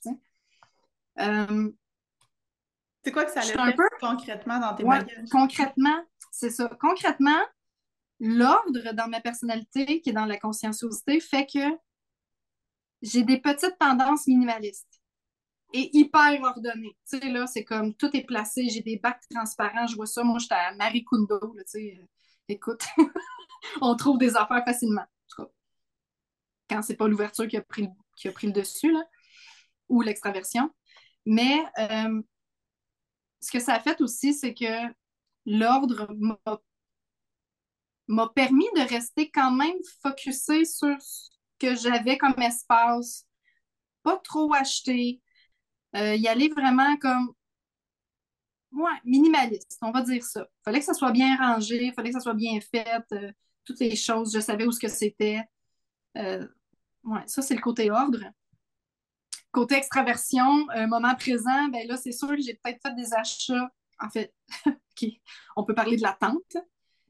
[3.04, 3.88] C'est quoi que ça a peu...
[4.00, 5.30] concrètement dans tes bagages?
[5.30, 6.70] Concrètement, c'est ça.
[6.80, 7.40] Concrètement,
[8.20, 11.60] l'ordre dans ma personnalité, qui est dans la conscienciosité, fait que
[13.02, 15.02] j'ai des petites tendances minimalistes
[15.74, 16.98] et hyper ordonnées.
[17.10, 20.24] Tu sais, là, c'est comme tout est placé, j'ai des bacs transparents, je vois ça.
[20.24, 21.40] Moi, j'étais à Marie Kondo.
[21.76, 21.80] Euh,
[22.48, 22.84] écoute,
[23.82, 25.02] on trouve des affaires facilement.
[25.02, 25.50] En tout cas,
[26.70, 28.94] quand c'est pas l'ouverture qui a pris, qui a pris le dessus,
[29.90, 30.72] ou l'extraversion.
[31.26, 32.22] Mais euh,
[33.42, 34.94] ce que ça a fait aussi, c'est que
[35.46, 36.60] l'ordre m'a
[38.08, 41.30] m'a permis de rester quand même focusé sur ce
[41.60, 43.26] que j'avais comme espace,
[44.04, 45.22] pas trop acheter,
[45.96, 47.34] euh, y aller vraiment comme
[48.72, 50.48] ouais, minimaliste, on va dire ça.
[50.64, 53.32] Fallait que ça soit bien rangé, fallait que ça soit bien fait, euh,
[53.66, 55.42] toutes les choses, je savais où ce que c'était.
[56.18, 56.48] Euh,
[57.04, 58.24] ouais, ça, c'est le côté ordre.
[59.52, 63.70] Côté extraversion, moment présent, ben là, c'est sûr que j'ai peut-être fait des achats.
[64.00, 64.34] En fait,
[65.56, 66.58] on peut parler de l'attente.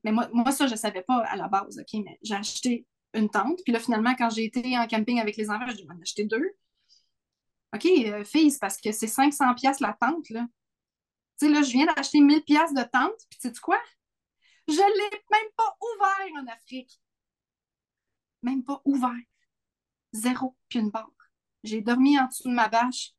[0.03, 2.01] Mais moi, moi ça, je ne savais pas à la base, OK?
[2.03, 3.59] Mais j'ai acheté une tente.
[3.63, 6.25] Puis là, finalement, quand j'ai été en camping avec les enfants, je dit, en acheter
[6.25, 6.51] deux.
[7.73, 10.45] OK, euh, fille, parce que c'est 500 pièces la tente, là.
[11.39, 13.19] Tu sais, là, je viens d'acheter 1000 pièces de tente.
[13.29, 13.79] Puis sais-tu quoi?
[14.67, 16.99] Je ne l'ai même pas ouvert en Afrique.
[18.41, 19.11] Même pas ouvert.
[20.13, 21.11] Zéro, puis une barre.
[21.63, 23.11] J'ai dormi en dessous de ma bâche,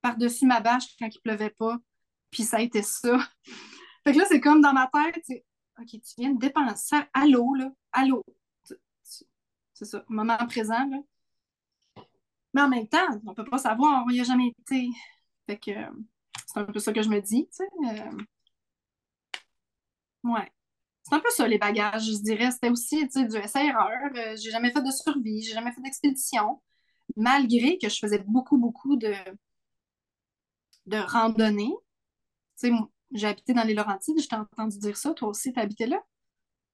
[0.00, 1.76] par-dessus ma bâche quand il pleuvait pas.
[2.30, 3.18] Puis ça a été ça.
[4.04, 5.44] fait que là, c'est comme dans ma tête,
[5.80, 8.24] OK, tu viens de dépenser à l'eau, là, à l'eau.
[9.74, 10.98] C'est ça, moment présent, là.
[12.54, 14.88] Mais en même temps, on ne peut pas savoir, on n'y a jamais été.
[15.46, 15.72] Fait que
[16.46, 17.68] c'est un peu ça que je me dis, tu sais.
[17.84, 18.24] Euh.
[20.24, 20.50] Ouais.
[21.04, 22.50] C'est un peu ça, les bagages, je dirais.
[22.50, 24.10] C'était aussi, tu sais, du essai-erreur.
[24.16, 26.62] Euh, j'ai jamais fait de survie, j'ai jamais fait d'expédition.
[27.16, 29.14] Malgré que je faisais beaucoup, beaucoup de,
[30.86, 31.74] de randonnées.
[32.58, 32.74] Tu sais,
[33.12, 35.14] j'ai habité dans les Laurentides, je t'ai entendu dire ça.
[35.14, 36.00] Toi aussi, tu habité là?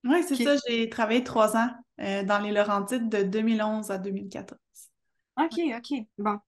[0.04, 0.56] Oui, c'est ça.
[0.66, 1.70] J'ai travaillé trois ans
[2.00, 4.58] euh, dans les Laurentides de 2011 à 2014.
[5.38, 6.06] OK, OK.
[6.18, 6.38] Bon.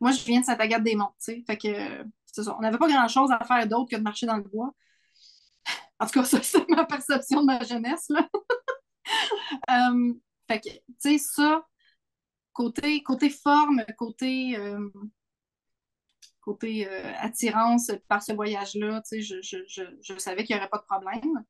[0.00, 1.44] Moi, je viens de Saint-Agathe-des-Monts, tu sais.
[1.46, 2.56] Fait que, c'est ça.
[2.56, 4.72] On n'avait pas grand-chose à faire d'autre que de marcher dans le bois.
[6.00, 8.28] En tout cas, ça, c'est ma perception de ma jeunesse, là.
[9.70, 10.12] Euh,
[10.46, 11.66] fait que, tu sais, ça,
[12.52, 14.54] côté, côté forme, côté...
[14.56, 14.90] Euh,
[16.40, 20.78] côté euh, attirance par ce voyage-là, je, je, je, je, savais qu'il n'y aurait pas
[20.78, 21.44] de problème.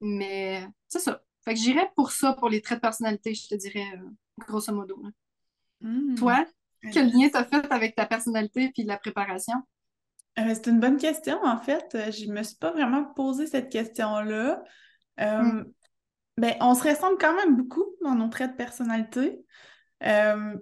[0.00, 1.22] Mais c'est ça.
[1.44, 4.08] Fait que j'irais pour ça, pour les traits de personnalité, je te dirais, euh,
[4.38, 5.02] grosso modo.
[5.80, 6.14] Hmm.
[6.14, 6.46] Toi,
[6.92, 9.54] quel lien t'as fait avec ta personnalité puis la préparation?
[10.38, 11.96] Euh, c'est une bonne question, en fait.
[12.10, 14.62] Je ne me suis pas vraiment posé cette question-là.
[15.18, 15.64] Hmm.
[16.36, 19.44] ben, on se ressemble quand même beaucoup dans nos traits de personnalité.
[20.02, 20.56] Euh,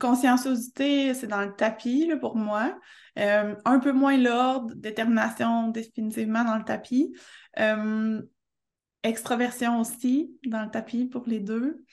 [0.00, 2.78] conscienciosité, c'est dans le tapis là, pour moi.
[3.18, 7.14] Euh, un peu moins l'ordre, détermination définitivement dans le tapis.
[7.58, 8.20] Euh,
[9.02, 11.84] extraversion aussi dans le tapis pour les deux.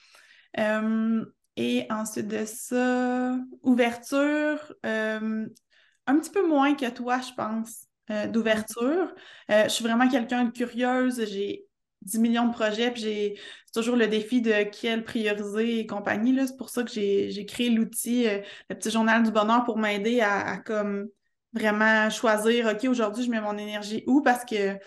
[1.56, 7.86] et ensuite de ça, ouverture, un petit peu moins que toi, je pense,
[8.30, 9.14] d'ouverture.
[9.48, 11.67] je suis vraiment quelqu'un de curieuse, j'ai
[12.02, 13.40] 10 millions de projets, puis j'ai
[13.74, 16.38] toujours le défi de quel prioriser et compagnie.
[16.46, 18.40] C'est pour ça que j'ai créé l'outil, euh,
[18.70, 21.08] le petit journal du bonheur pour m'aider à, comme
[21.52, 24.22] vraiment choisir, OK, aujourd'hui, je mets mon énergie où?
[24.22, 24.78] Parce que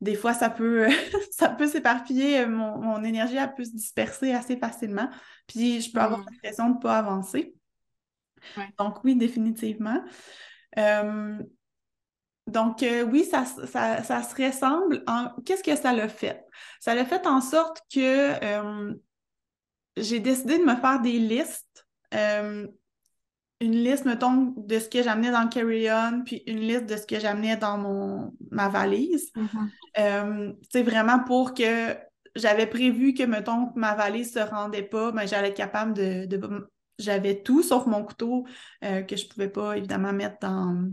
[0.00, 0.88] des fois, ça peut,
[1.30, 5.08] ça peut s'éparpiller, euh, mon, énergie, elle peut se disperser assez facilement.
[5.46, 6.26] Puis je peux avoir mm.
[6.30, 7.54] l'impression de ne pas avancer.
[8.78, 10.02] Donc oui, définitivement.
[10.78, 11.38] Euh,
[12.46, 15.04] donc, euh, oui, ça, ça, ça, se ressemble.
[15.44, 16.44] Qu'est-ce que ça l'a fait?
[16.78, 18.94] Ça l'a fait en sorte que euh,
[19.96, 21.86] j'ai décidé de me faire des listes.
[22.14, 22.68] Euh,
[23.60, 27.06] une liste, mettons, de ce que j'amenais dans le carry-on, puis une liste de ce
[27.06, 29.32] que j'amenais dans mon, ma valise.
[29.94, 30.82] C'est mm-hmm.
[30.84, 31.96] vraiment pour que
[32.36, 36.26] j'avais prévu que, mettons, ma valise se rendait pas, mais j'allais être capable de...
[36.26, 36.68] de
[36.98, 38.46] j'avais tout, sauf mon couteau,
[38.80, 40.88] que je pouvais pas, évidemment, mettre dans...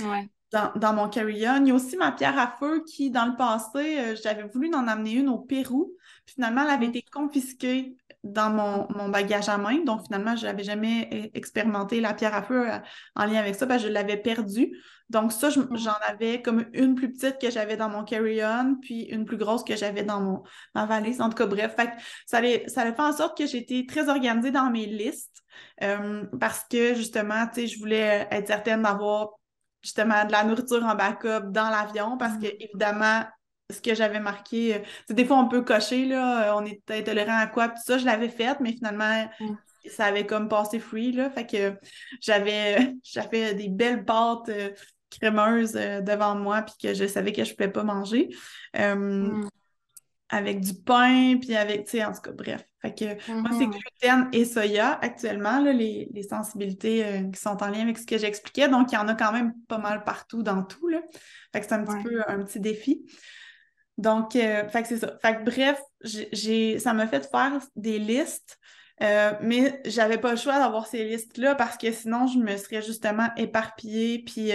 [0.00, 1.62] Ouais dans, mon carry-on.
[1.62, 4.72] Il y a aussi ma pierre à feu qui, dans le passé, euh, j'avais voulu
[4.74, 5.92] en amener une au Pérou.
[6.26, 9.82] finalement, elle avait été confisquée dans mon, bagage à main.
[9.84, 12.78] Donc, finalement, je n'avais jamais e, expérimenté la pierre à feu euh,
[13.16, 13.66] en lien avec ça.
[13.66, 14.78] parce que je l'avais perdue.
[15.08, 15.76] Donc, ça, mm.
[15.76, 19.64] j'en avais comme une plus petite que j'avais dans mon carry-on, puis une plus grosse
[19.64, 20.42] que j'avais dans mon,
[20.74, 21.20] ma valise.
[21.20, 21.74] En tout cas, bref,
[22.26, 25.42] ça, allait, ça fait en sorte que j'étais très organisée dans mes listes
[25.82, 29.30] euh, parce que, justement, tu sais, je voulais être certaine d'avoir
[29.82, 32.56] justement de la nourriture en backup dans l'avion parce que, mm.
[32.60, 33.24] évidemment,
[33.70, 37.38] ce que j'avais marqué, euh, des fois on peut cocher, là, euh, on est intolérant
[37.38, 39.54] à quoi, tout ça, je l'avais fait, mais finalement, mm.
[39.88, 41.74] ça avait comme passé free, là, fait que
[42.20, 44.70] j'avais, j'avais des belles pâtes euh,
[45.10, 48.30] crémeuses devant moi, puis que je savais que je ne pouvais pas manger.
[48.74, 49.46] Mm
[50.32, 52.64] avec du pain, puis avec, tu sais, en tout cas, bref.
[52.80, 53.78] Fait que moi, c'est mm-hmm.
[54.00, 58.16] gluten et soya actuellement, là, les, sensibilités euh, qui sont en lien avec ce que
[58.16, 58.66] j'expliquais.
[58.66, 61.00] Donc, il y en a quand même pas mal partout dans tout, là.
[61.52, 63.04] Fait que c'est un petit peu un petit défi.
[63.98, 65.18] Donc, euh, fait que c'est ça.
[65.20, 68.58] Fait que bref, j'ai, ça m'a fait faire des listes,
[69.02, 72.80] euh, mais j'avais pas le choix d'avoir ces listes-là parce que sinon, je me serais
[72.80, 74.50] justement éparpillée, puis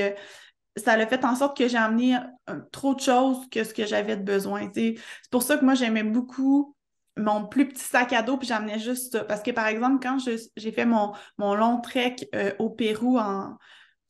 [0.77, 2.17] ça a fait en sorte que j'ai amené
[2.49, 4.69] euh, trop de choses que ce que j'avais de besoin.
[4.73, 4.95] C'est
[5.31, 6.75] pour ça que moi, j'aimais beaucoup
[7.17, 9.23] mon plus petit sac à dos, puis j'amenais juste ça.
[9.23, 13.57] Parce que, par exemple, quand j'ai fait mon, mon, long trek euh, au Pérou en,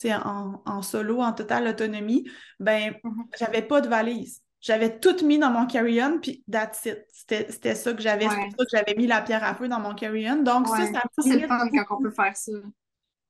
[0.05, 3.37] en, en, solo, en totale autonomie, ben, mm-hmm.
[3.39, 4.41] j'avais pas de valise.
[4.59, 7.05] J'avais tout mis dans mon carry-on, puis that's it.
[7.11, 8.27] C'était ça que j'avais.
[8.27, 10.41] C'est pour ça que j'avais mis la pierre à feu dans mon carry-on.
[10.43, 12.51] Donc, ça, ça, c'est le fun quand on peut faire ça.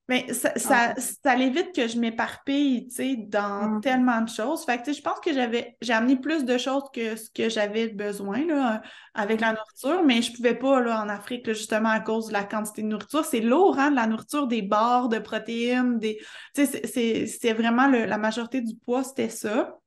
[0.10, 3.82] Mais ça, ça, ça l'évite que je m'éparpille, tu sais, dans mm.
[3.82, 4.64] tellement de choses.
[4.64, 7.30] Fait que, tu sais, je pense que j'avais, j'ai amené plus de choses que ce
[7.30, 8.82] que j'avais besoin, là,
[9.14, 12.46] avec la nourriture, mais je pouvais pas, là, en Afrique, justement, à cause de la
[12.46, 13.26] quantité de nourriture.
[13.26, 16.18] C'est lourd, hein, de la nourriture, des barres de protéines, des...
[16.56, 19.78] Tu sais, c'est vraiment la majorité du poids, c'était ça,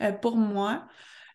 [0.00, 0.86] euh, pour moi.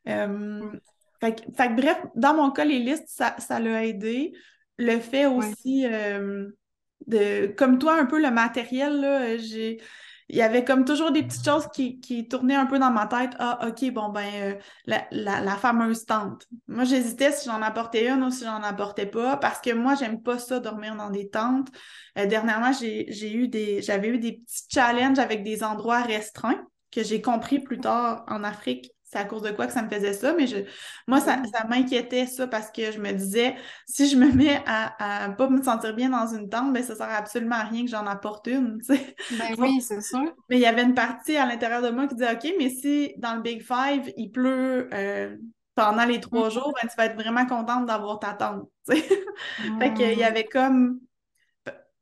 [0.07, 0.79] Euh, mm.
[1.21, 4.33] fait, fait, bref, dans mon cas, les listes, ça, ça l'a aidé.
[4.79, 5.85] Le fait aussi...
[5.85, 6.49] Euh,
[7.05, 9.79] de comme toi un peu le matériel là j'ai
[10.29, 13.07] il y avait comme toujours des petites choses qui, qui tournaient un peu dans ma
[13.07, 13.31] tête.
[13.39, 16.45] Ah, OK, bon, ben, euh, la, la, fameuse tente.
[16.67, 20.21] Moi, j'hésitais si j'en apportais une ou si j'en apportais pas, parce que moi, j'aime
[20.21, 21.69] pas ça, dormir dans des tentes.
[22.17, 27.03] Euh, dernièrement, j'ai eu des, j'avais eu des petits challenges avec des endroits restreints que
[27.03, 30.11] j'ai compris plus tard en Afrique c'est à cause de quoi que ça me faisait
[30.11, 30.57] ça, mais je,
[31.07, 33.55] moi, ça, ça m'inquiétait ça parce que je me disais,
[33.85, 36.93] si je me mets à, ne pas me sentir bien dans une tente, ben, ça
[36.93, 40.33] sert absolument à rien que j'en apporte une, Ben oui, c'est sûr.
[40.49, 43.13] Mais il y avait une partie à l'intérieur de moi qui disait, OK, mais si
[43.17, 45.37] dans le Big Five, il pleut euh,
[45.73, 46.51] pendant les trois mm.
[46.51, 50.99] jours, ben, tu vas être vraiment contente d'avoir ta tente, Fait qu'il y avait comme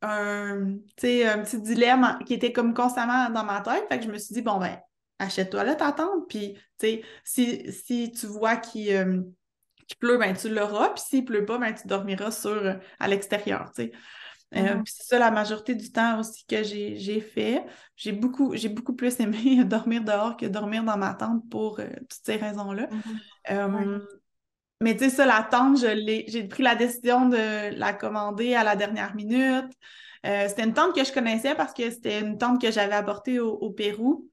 [0.02, 3.86] un, un petit dilemme qui était comme constamment dans ma tête.
[3.90, 4.76] Fait que je me suis dit, bon, ben,
[5.20, 9.22] achète-toi là ta tente, puis, tu sais, si, si, tu vois qu'il euh,
[10.00, 13.72] pleut, ben tu l'auras, puis s'il pleut pas, ben tu dormiras sur, euh, à l'extérieur,
[13.76, 13.92] tu sais.
[14.56, 14.84] Euh, mm-hmm.
[14.86, 17.66] c'est ça la majorité du temps aussi que j'ai fait.
[17.96, 22.38] J'ai beaucoup, beaucoup plus aimé dormir dehors que dormir dans ma tente pour toutes ces
[22.38, 22.88] raisons-là.
[23.50, 24.02] Mm-hmm.
[24.82, 28.76] Mais tu sais, ça, la tente, j'ai pris la décision de la commander à la
[28.76, 29.72] dernière minute.
[30.24, 33.72] c'était une tente que je connaissais parce que c'était une tente que j'avais apportée au
[33.72, 34.30] Pérou.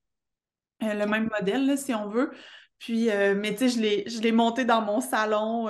[0.83, 2.33] Euh, le même modèle, si on veut.
[2.79, 5.69] Puis, euh, mais tu sais, je l'ai monté dans mon salon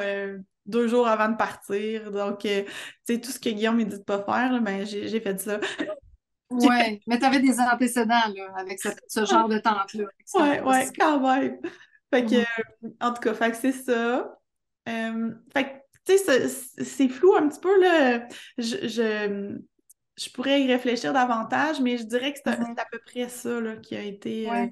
[0.65, 2.11] deux jours avant de partir.
[2.11, 2.65] Donc, tu
[3.05, 5.59] sais, tout ce que Guillaume me dit de pas faire, ben, j'ai fait ça.
[6.51, 10.05] ouais, mais tu avais des antécédents là, avec ce, genre de tente-là.
[10.35, 11.59] Ouais, ouais, quand même.
[12.13, 12.45] Fait que,
[13.01, 14.39] en tout cas, fait c'est ça.
[14.87, 18.27] fait que tu sais, c'est flou un petit peu, là.
[18.59, 18.89] Je,
[20.17, 22.79] je, pourrais y réfléchir davantage, mais je dirais que c'est mm-hmm.
[22.79, 24.67] à peu près ça là, qui a été, euh,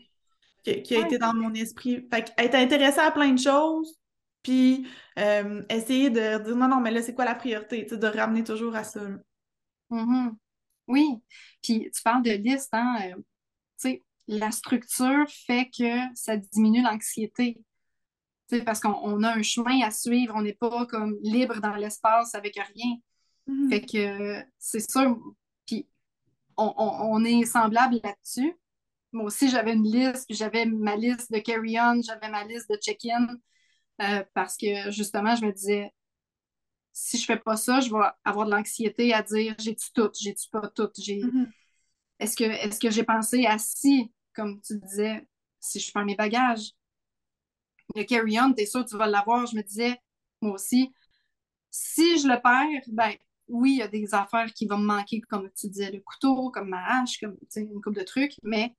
[0.62, 2.06] qui, a été dans mon esprit.
[2.12, 3.98] Fait être intéressé à plein de choses,
[4.42, 4.86] puis
[5.18, 7.84] euh, essayer de dire non, non, mais là, c'est quoi la priorité?
[7.84, 9.00] De ramener toujours à ça.
[9.90, 10.34] Mm-hmm.
[10.88, 11.08] Oui.
[11.62, 12.96] Puis tu parles de liste, hein?
[13.02, 13.22] Euh, tu
[13.76, 17.60] sais, la structure fait que ça diminue l'anxiété
[18.64, 22.56] parce qu'on a un chemin à suivre, on n'est pas comme libre dans l'espace avec
[22.56, 22.96] rien.
[23.48, 23.68] Mm-hmm.
[23.68, 25.16] Fait que c'est sûr,
[25.66, 25.86] puis
[26.56, 28.54] on, est semblable là-dessus.
[29.12, 32.76] Moi aussi, j'avais une liste, puis j'avais ma liste de carry-on, j'avais ma liste de
[32.76, 33.36] check-in,
[34.02, 35.92] euh, parce que justement, je me disais,
[36.92, 40.48] si je fais pas ça, je vais avoir de l'anxiété à dire j'ai-tu tout, j'ai-tu
[40.50, 41.46] pas tout, mm-hmm.
[42.20, 45.26] est-ce que, est que j'ai pensé à si, comme tu disais,
[45.60, 46.72] si je perds mes bagages,
[47.94, 49.46] le carry-on, t'es sûr que tu vas l'avoir.
[49.46, 50.00] Je me disais,
[50.40, 50.92] moi aussi,
[51.70, 53.12] si je le perds, ben
[53.48, 56.50] oui, il y a des affaires qui vont me manquer, comme tu disais, le couteau,
[56.50, 58.74] comme ma hache, comme une coupe de trucs, mais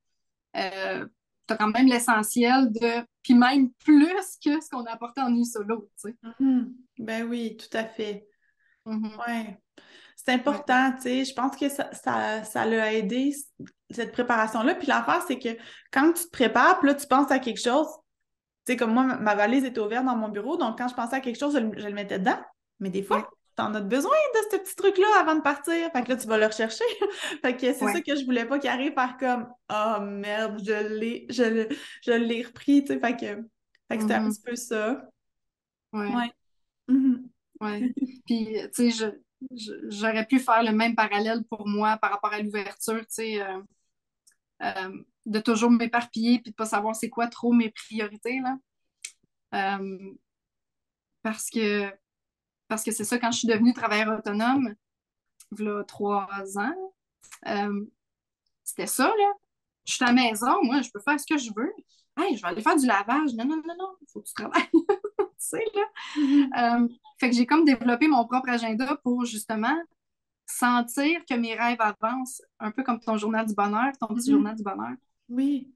[0.56, 1.06] euh,
[1.48, 3.06] tu as quand même l'essentiel de.
[3.24, 6.16] Puis même plus que ce qu'on a apporté en nuit solo, tu sais.
[6.24, 6.74] Mm-hmm.
[7.00, 8.28] Ben oui, tout à fait.
[8.86, 9.18] Mm-hmm.
[9.20, 9.60] Ouais.
[10.16, 11.26] C'est important, tu sais.
[11.26, 13.34] Je pense que ça, ça, ça l'a aidé,
[13.90, 14.76] cette préparation-là.
[14.76, 15.50] Puis l'affaire, c'est que
[15.92, 17.88] quand tu te prépares, puis là, tu penses à quelque chose,
[18.66, 21.16] tu sais, comme moi, ma valise était ouverte dans mon bureau, donc quand je pensais
[21.16, 22.40] à quelque chose, je, le mettais dedans.
[22.80, 23.28] Mais des fois,
[23.62, 25.92] tu en as besoin de ce petit truc-là avant de partir?
[25.92, 26.84] Fait que là, tu vas le rechercher.
[27.42, 30.88] fait que c'est ça que je voulais pas qu'il arrive par comme Oh merde, je
[30.88, 32.84] l'ai, je, je l'ai repris.
[32.84, 33.26] Tu sais, fait que,
[33.88, 34.32] fait que c'était un mm-hmm.
[34.32, 35.10] petit peu ça.
[35.94, 36.08] Ouais.
[36.08, 36.32] Ouais.
[36.90, 37.94] Mm-hmm.
[38.26, 39.12] Puis, tu sais,
[39.90, 43.42] j'aurais pu faire le même parallèle pour moi par rapport à l'ouverture, tu sais.
[43.42, 43.62] Euh,
[44.64, 48.40] euh, de toujours m'éparpiller puis de pas savoir c'est quoi trop mes priorités.
[48.40, 49.78] Là.
[49.78, 50.14] Euh,
[51.22, 51.92] parce que
[52.72, 54.74] parce que c'est ça, quand je suis devenue travailleur autonome,
[55.60, 56.26] il y a trois
[56.58, 56.94] ans,
[57.48, 57.86] euh,
[58.64, 59.34] c'était ça, là.
[59.86, 61.74] Je suis à la maison, moi, je peux faire ce que je veux.
[62.18, 63.34] Hey, je vais aller faire du lavage.
[63.34, 64.70] Non, non, non, non, il faut que tu travailles.
[64.72, 65.82] tu sais, là.
[66.16, 66.86] Mm-hmm.
[66.86, 66.88] Euh,
[67.20, 69.76] fait que j'ai comme développé mon propre agenda pour justement
[70.46, 74.32] sentir que mes rêves avancent, un peu comme ton journal du bonheur, ton petit mm-hmm.
[74.32, 74.96] journal du bonheur.
[75.28, 75.74] Oui.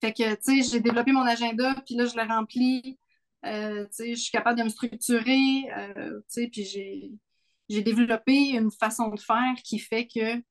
[0.00, 2.98] Fait que, tu sais, j'ai développé mon agenda, puis là, je l'ai rempli.
[3.44, 6.20] Euh, je suis capable de me structurer, euh,
[6.50, 10.42] puis j'ai, développé une façon de faire qui fait que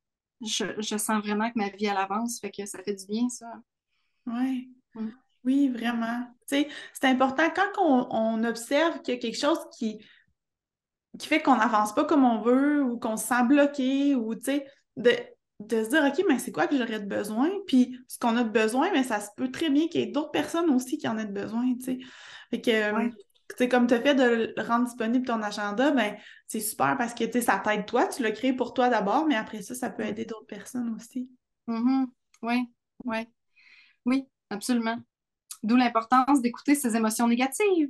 [0.41, 3.51] je, sens vraiment que ma vie, elle avance, fait que ça fait du bien, ça.
[4.25, 4.69] Oui.
[4.95, 5.09] Mm.
[5.43, 6.27] Oui, vraiment.
[6.45, 6.67] C'est
[7.03, 9.99] important quand on, on observe qu'il y a quelque chose qui,
[11.17, 14.43] qui fait qu'on n'avance pas comme on veut ou qu'on se sent bloqué ou, tu
[14.43, 14.67] sais,
[14.97, 15.11] de
[15.59, 17.49] de se dire, OK, mais c'est quoi que j'aurais de besoin?
[17.65, 20.11] Puis ce qu'on a de besoin, mais ça se peut très bien qu'il y ait
[20.11, 21.99] d'autres personnes aussi qui en aient de besoin, tu sais.
[22.51, 23.11] Fait que,
[23.57, 26.15] c'est comme tu as fait de rendre disponible ton agenda, ben
[26.47, 29.25] c'est super parce que, tu sais, ça t'aide toi, tu l'as créé pour toi d'abord,
[29.25, 31.29] mais après ça, ça peut aider d'autres personnes aussi.
[31.67, 32.05] Mm-hmm.
[32.43, 32.69] Oui,
[33.05, 33.27] oui.
[34.05, 34.97] Oui, absolument.
[35.63, 37.89] D'où l'importance d'écouter ces émotions négatives.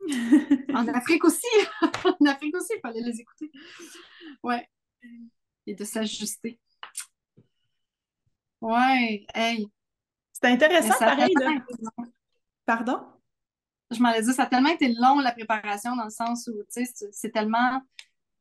[0.74, 1.46] en Afrique aussi.
[2.20, 3.50] en Afrique aussi, il fallait les écouter.
[4.42, 4.68] Ouais.
[5.66, 6.60] Et de s'ajuster.
[8.66, 9.68] Ouais, hey.
[10.32, 11.32] C'est intéressant, pareil.
[12.64, 13.00] Pardon?
[13.92, 16.60] Je m'en ai dit, ça a tellement été long, la préparation, dans le sens où,
[16.74, 17.80] tu sais, c'est tellement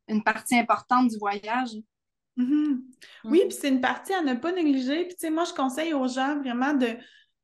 [0.07, 1.75] une partie importante du voyage.
[2.37, 2.77] Mm-hmm.
[3.25, 3.47] Oui, mm.
[3.47, 5.05] puis c'est une partie à ne pas négliger.
[5.05, 6.97] Puis, tu sais, moi, je conseille aux gens vraiment de,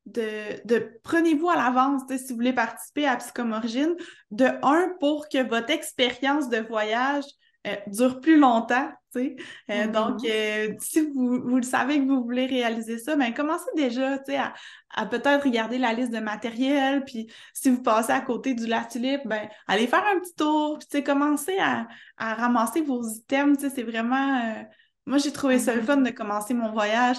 [0.07, 3.95] de, de prenez-vous à l'avance, si vous voulez participer à Psychomorigine,
[4.32, 7.25] de un, pour que votre expérience de voyage
[7.67, 10.72] euh, dure plus longtemps, Euh, donc, mm-hmm.
[10.72, 14.53] euh, si vous, vous, le savez que vous voulez réaliser ça, ben commencez déjà, à,
[14.89, 18.84] à peut-être regarder la liste de matériel, puis si vous passez à côté du La
[18.86, 21.88] Tulipe, ben allez faire un petit tour, puis commencez à,
[22.18, 24.66] à, ramasser vos items, c'est vraiment...
[25.05, 26.05] moi, j'ai trouvé ça le fun mm-hmm.
[26.05, 27.18] de commencer mon voyage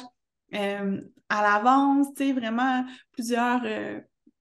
[0.52, 3.62] à l'avance, vraiment plusieurs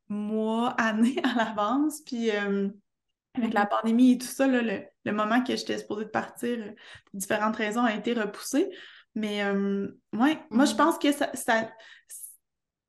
[0.10, 2.30] mois, années à l'avance, puis
[3.34, 6.72] avec la pandémie et tout ça, le, moment que j'étais supposée de partir, euh,
[7.06, 8.70] pour différentes raisons, a été repoussé.
[9.16, 10.78] Mais euh, ouais, moi, je mm.
[10.78, 11.32] pense que ça,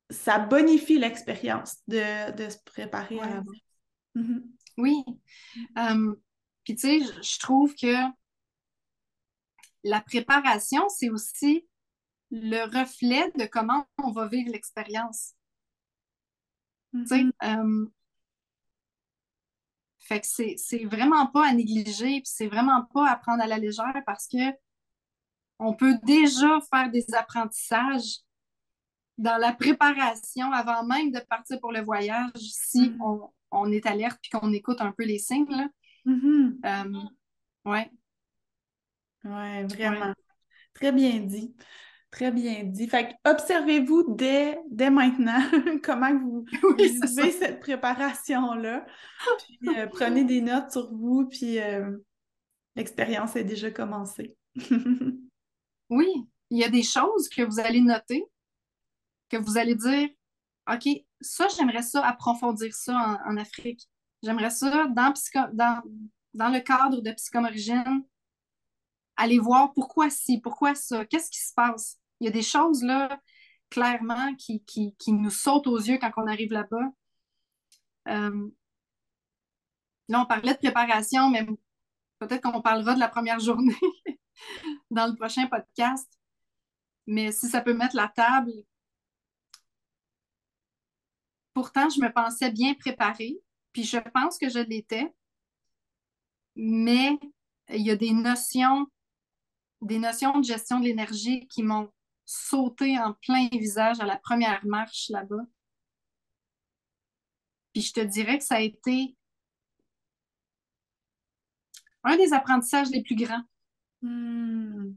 [0.09, 1.97] ça, bonifie l'expérience de,
[2.49, 3.57] se préparer à l'avance.
[4.15, 4.41] Mm-hmm.
[4.77, 5.03] Oui.
[5.77, 6.15] Euh,
[6.63, 7.95] puis, tu sais, je trouve que
[9.83, 11.67] la préparation, c'est aussi
[12.31, 15.33] le reflet de comment on va vivre l'expérience.
[16.93, 17.31] Mm-hmm.
[17.43, 17.89] Euh,
[20.07, 23.57] fait que c'est vraiment pas à négliger, puis c'est vraiment pas à prendre à la
[23.57, 24.53] légère parce que
[25.59, 28.19] on peut déjà faire des apprentissages
[29.17, 33.29] dans la préparation avant même de partir pour le voyage si mm-hmm.
[33.51, 35.49] on, est alerte puis qu'on écoute un peu les signes.
[35.49, 35.67] Là.
[36.05, 37.01] Euh,
[37.65, 37.91] ouais.
[39.23, 40.13] Ouais, vraiment.
[40.73, 41.55] Très bien dit.
[42.13, 42.87] Très bien dit.
[42.87, 45.41] Fait observez-vous dès, dès maintenant
[45.83, 46.45] comment vous
[46.77, 48.85] vivez cette préparation-là.
[49.39, 51.97] Puis euh, prenez des notes sur vous, puis euh,
[52.75, 54.37] l'expérience est déjà commencée.
[55.89, 56.07] oui,
[56.51, 58.23] il y a des choses que vous allez noter,
[59.29, 60.09] que vous allez dire
[60.71, 60.87] OK,
[61.19, 63.89] ça, j'aimerais ça approfondir ça en, Afrique.
[64.21, 65.13] J'aimerais ça dans,
[65.53, 65.81] dans,
[66.35, 68.05] dans le cadre de Psychomorigine,
[69.15, 71.97] aller voir pourquoi si, pourquoi ça, qu'est-ce qui se passe?
[72.23, 73.19] Il y a des choses là,
[73.69, 76.87] clairement, qui, qui, nous sautent aux yeux quand on arrive là-bas.
[78.07, 78.49] Euh,
[80.07, 81.45] là, on parlait de préparation, mais
[82.19, 83.75] peut-être qu'on parlera de la première journée
[84.89, 86.09] dans le prochain podcast.
[87.07, 88.53] Mais si ça peut mettre la table.
[91.53, 93.37] Pourtant, je me pensais bien préparée,
[93.73, 95.13] puis je pense que je l'étais.
[96.55, 97.19] Mais
[97.67, 98.87] il y a des notions
[99.81, 101.91] des notions de gestion de l'énergie qui m'ont
[102.33, 105.45] sauté en plein visage à la première marche là-bas.
[107.73, 109.15] Puis je te dirais que ça a été
[112.03, 113.43] un des apprentissages les plus grands.
[114.01, 114.93] Hmm.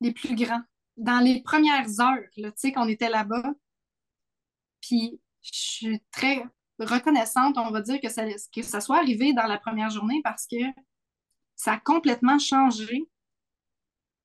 [0.00, 0.62] Les plus grands.
[0.96, 3.52] Dans les premières heures, tu sais, qu'on était là-bas.
[4.80, 6.44] Puis je suis très
[6.78, 10.46] reconnaissante, on va dire, que ça, que ça soit arrivé dans la première journée parce
[10.46, 10.56] que
[11.56, 13.08] ça a complètement changé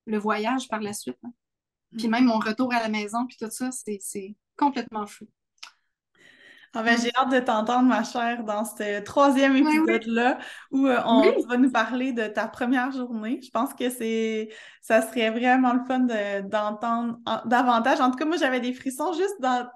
[0.06, 1.18] le voyage par la suite.
[1.24, 1.34] Hein.
[1.98, 2.12] Puis mm.
[2.12, 5.26] même mon retour à la maison, puis tout ça, c'est complètement fou.
[6.76, 10.38] Ah ben, j'ai hâte de t'entendre, ma chère, dans ce troisième épisode-là
[10.72, 13.40] où euh, on va nous parler de ta première journée.
[13.44, 14.50] Je pense que c'est
[14.82, 16.08] ça serait vraiment le fun
[16.44, 18.00] d'entendre davantage.
[18.02, 19.68] En tout cas, moi, j'avais des frissons juste dans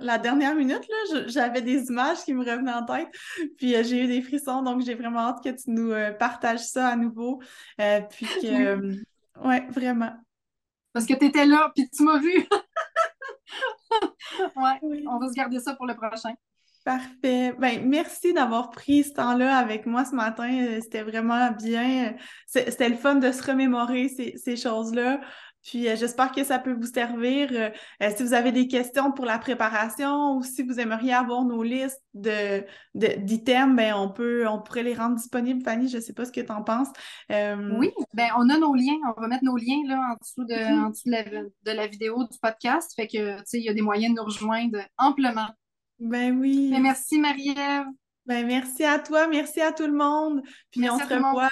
[0.00, 0.82] la dernière minute.
[1.26, 3.08] J'avais des images qui me revenaient en tête.
[3.56, 6.66] Puis euh, j'ai eu des frissons, donc j'ai vraiment hâte que tu nous euh, partages
[6.66, 7.40] ça à nouveau.
[7.78, 8.80] puis que
[9.44, 10.12] oui, vraiment.
[10.92, 12.32] Parce que tu étais là, puis tu m'as vu.
[14.56, 15.04] ouais, oui.
[15.08, 16.34] on va se garder ça pour le prochain.
[16.84, 17.54] Parfait.
[17.58, 20.80] Ben, merci d'avoir pris ce temps-là avec moi ce matin.
[20.80, 22.16] C'était vraiment bien.
[22.46, 25.20] C'était le fun de se remémorer ces, ces choses-là.
[25.62, 27.48] Puis euh, j'espère que ça peut vous servir.
[27.52, 27.70] Euh,
[28.02, 31.62] euh, si vous avez des questions pour la préparation ou si vous aimeriez avoir nos
[31.62, 35.62] listes de, d'items, ben on peut on pourrait les rendre disponibles.
[35.62, 36.88] Fanny, je ne sais pas ce que tu en penses.
[37.30, 38.98] Oui, ben on a nos liens.
[39.16, 40.84] On va mettre nos liens là en dessous de, mm-hmm.
[40.84, 42.92] en dessous de, la, vidéo du podcast.
[42.96, 45.48] Fait que il y a des moyens de nous rejoindre amplement.
[46.00, 46.70] Ben oui.
[46.72, 47.86] Ben, merci Marie-Ève.
[48.26, 50.42] Ben merci à toi, merci à tout le monde.
[50.70, 51.50] Puis on se revoit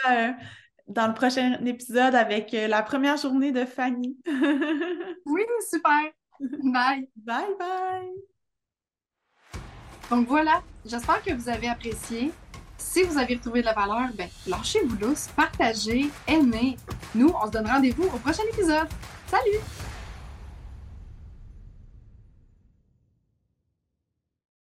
[0.90, 4.16] dans le prochain épisode avec euh, la première journée de Fanny.
[5.26, 6.10] oui, super.
[6.40, 7.08] Bye.
[7.16, 8.10] Bye bye.
[10.10, 12.32] Donc voilà, j'espère que vous avez apprécié.
[12.76, 16.76] Si vous avez retrouvé de la valeur, ben lâchez-vous lousse, partagez, aimez.
[17.14, 18.88] Nous, on se donne rendez-vous au prochain épisode.
[19.28, 19.89] Salut!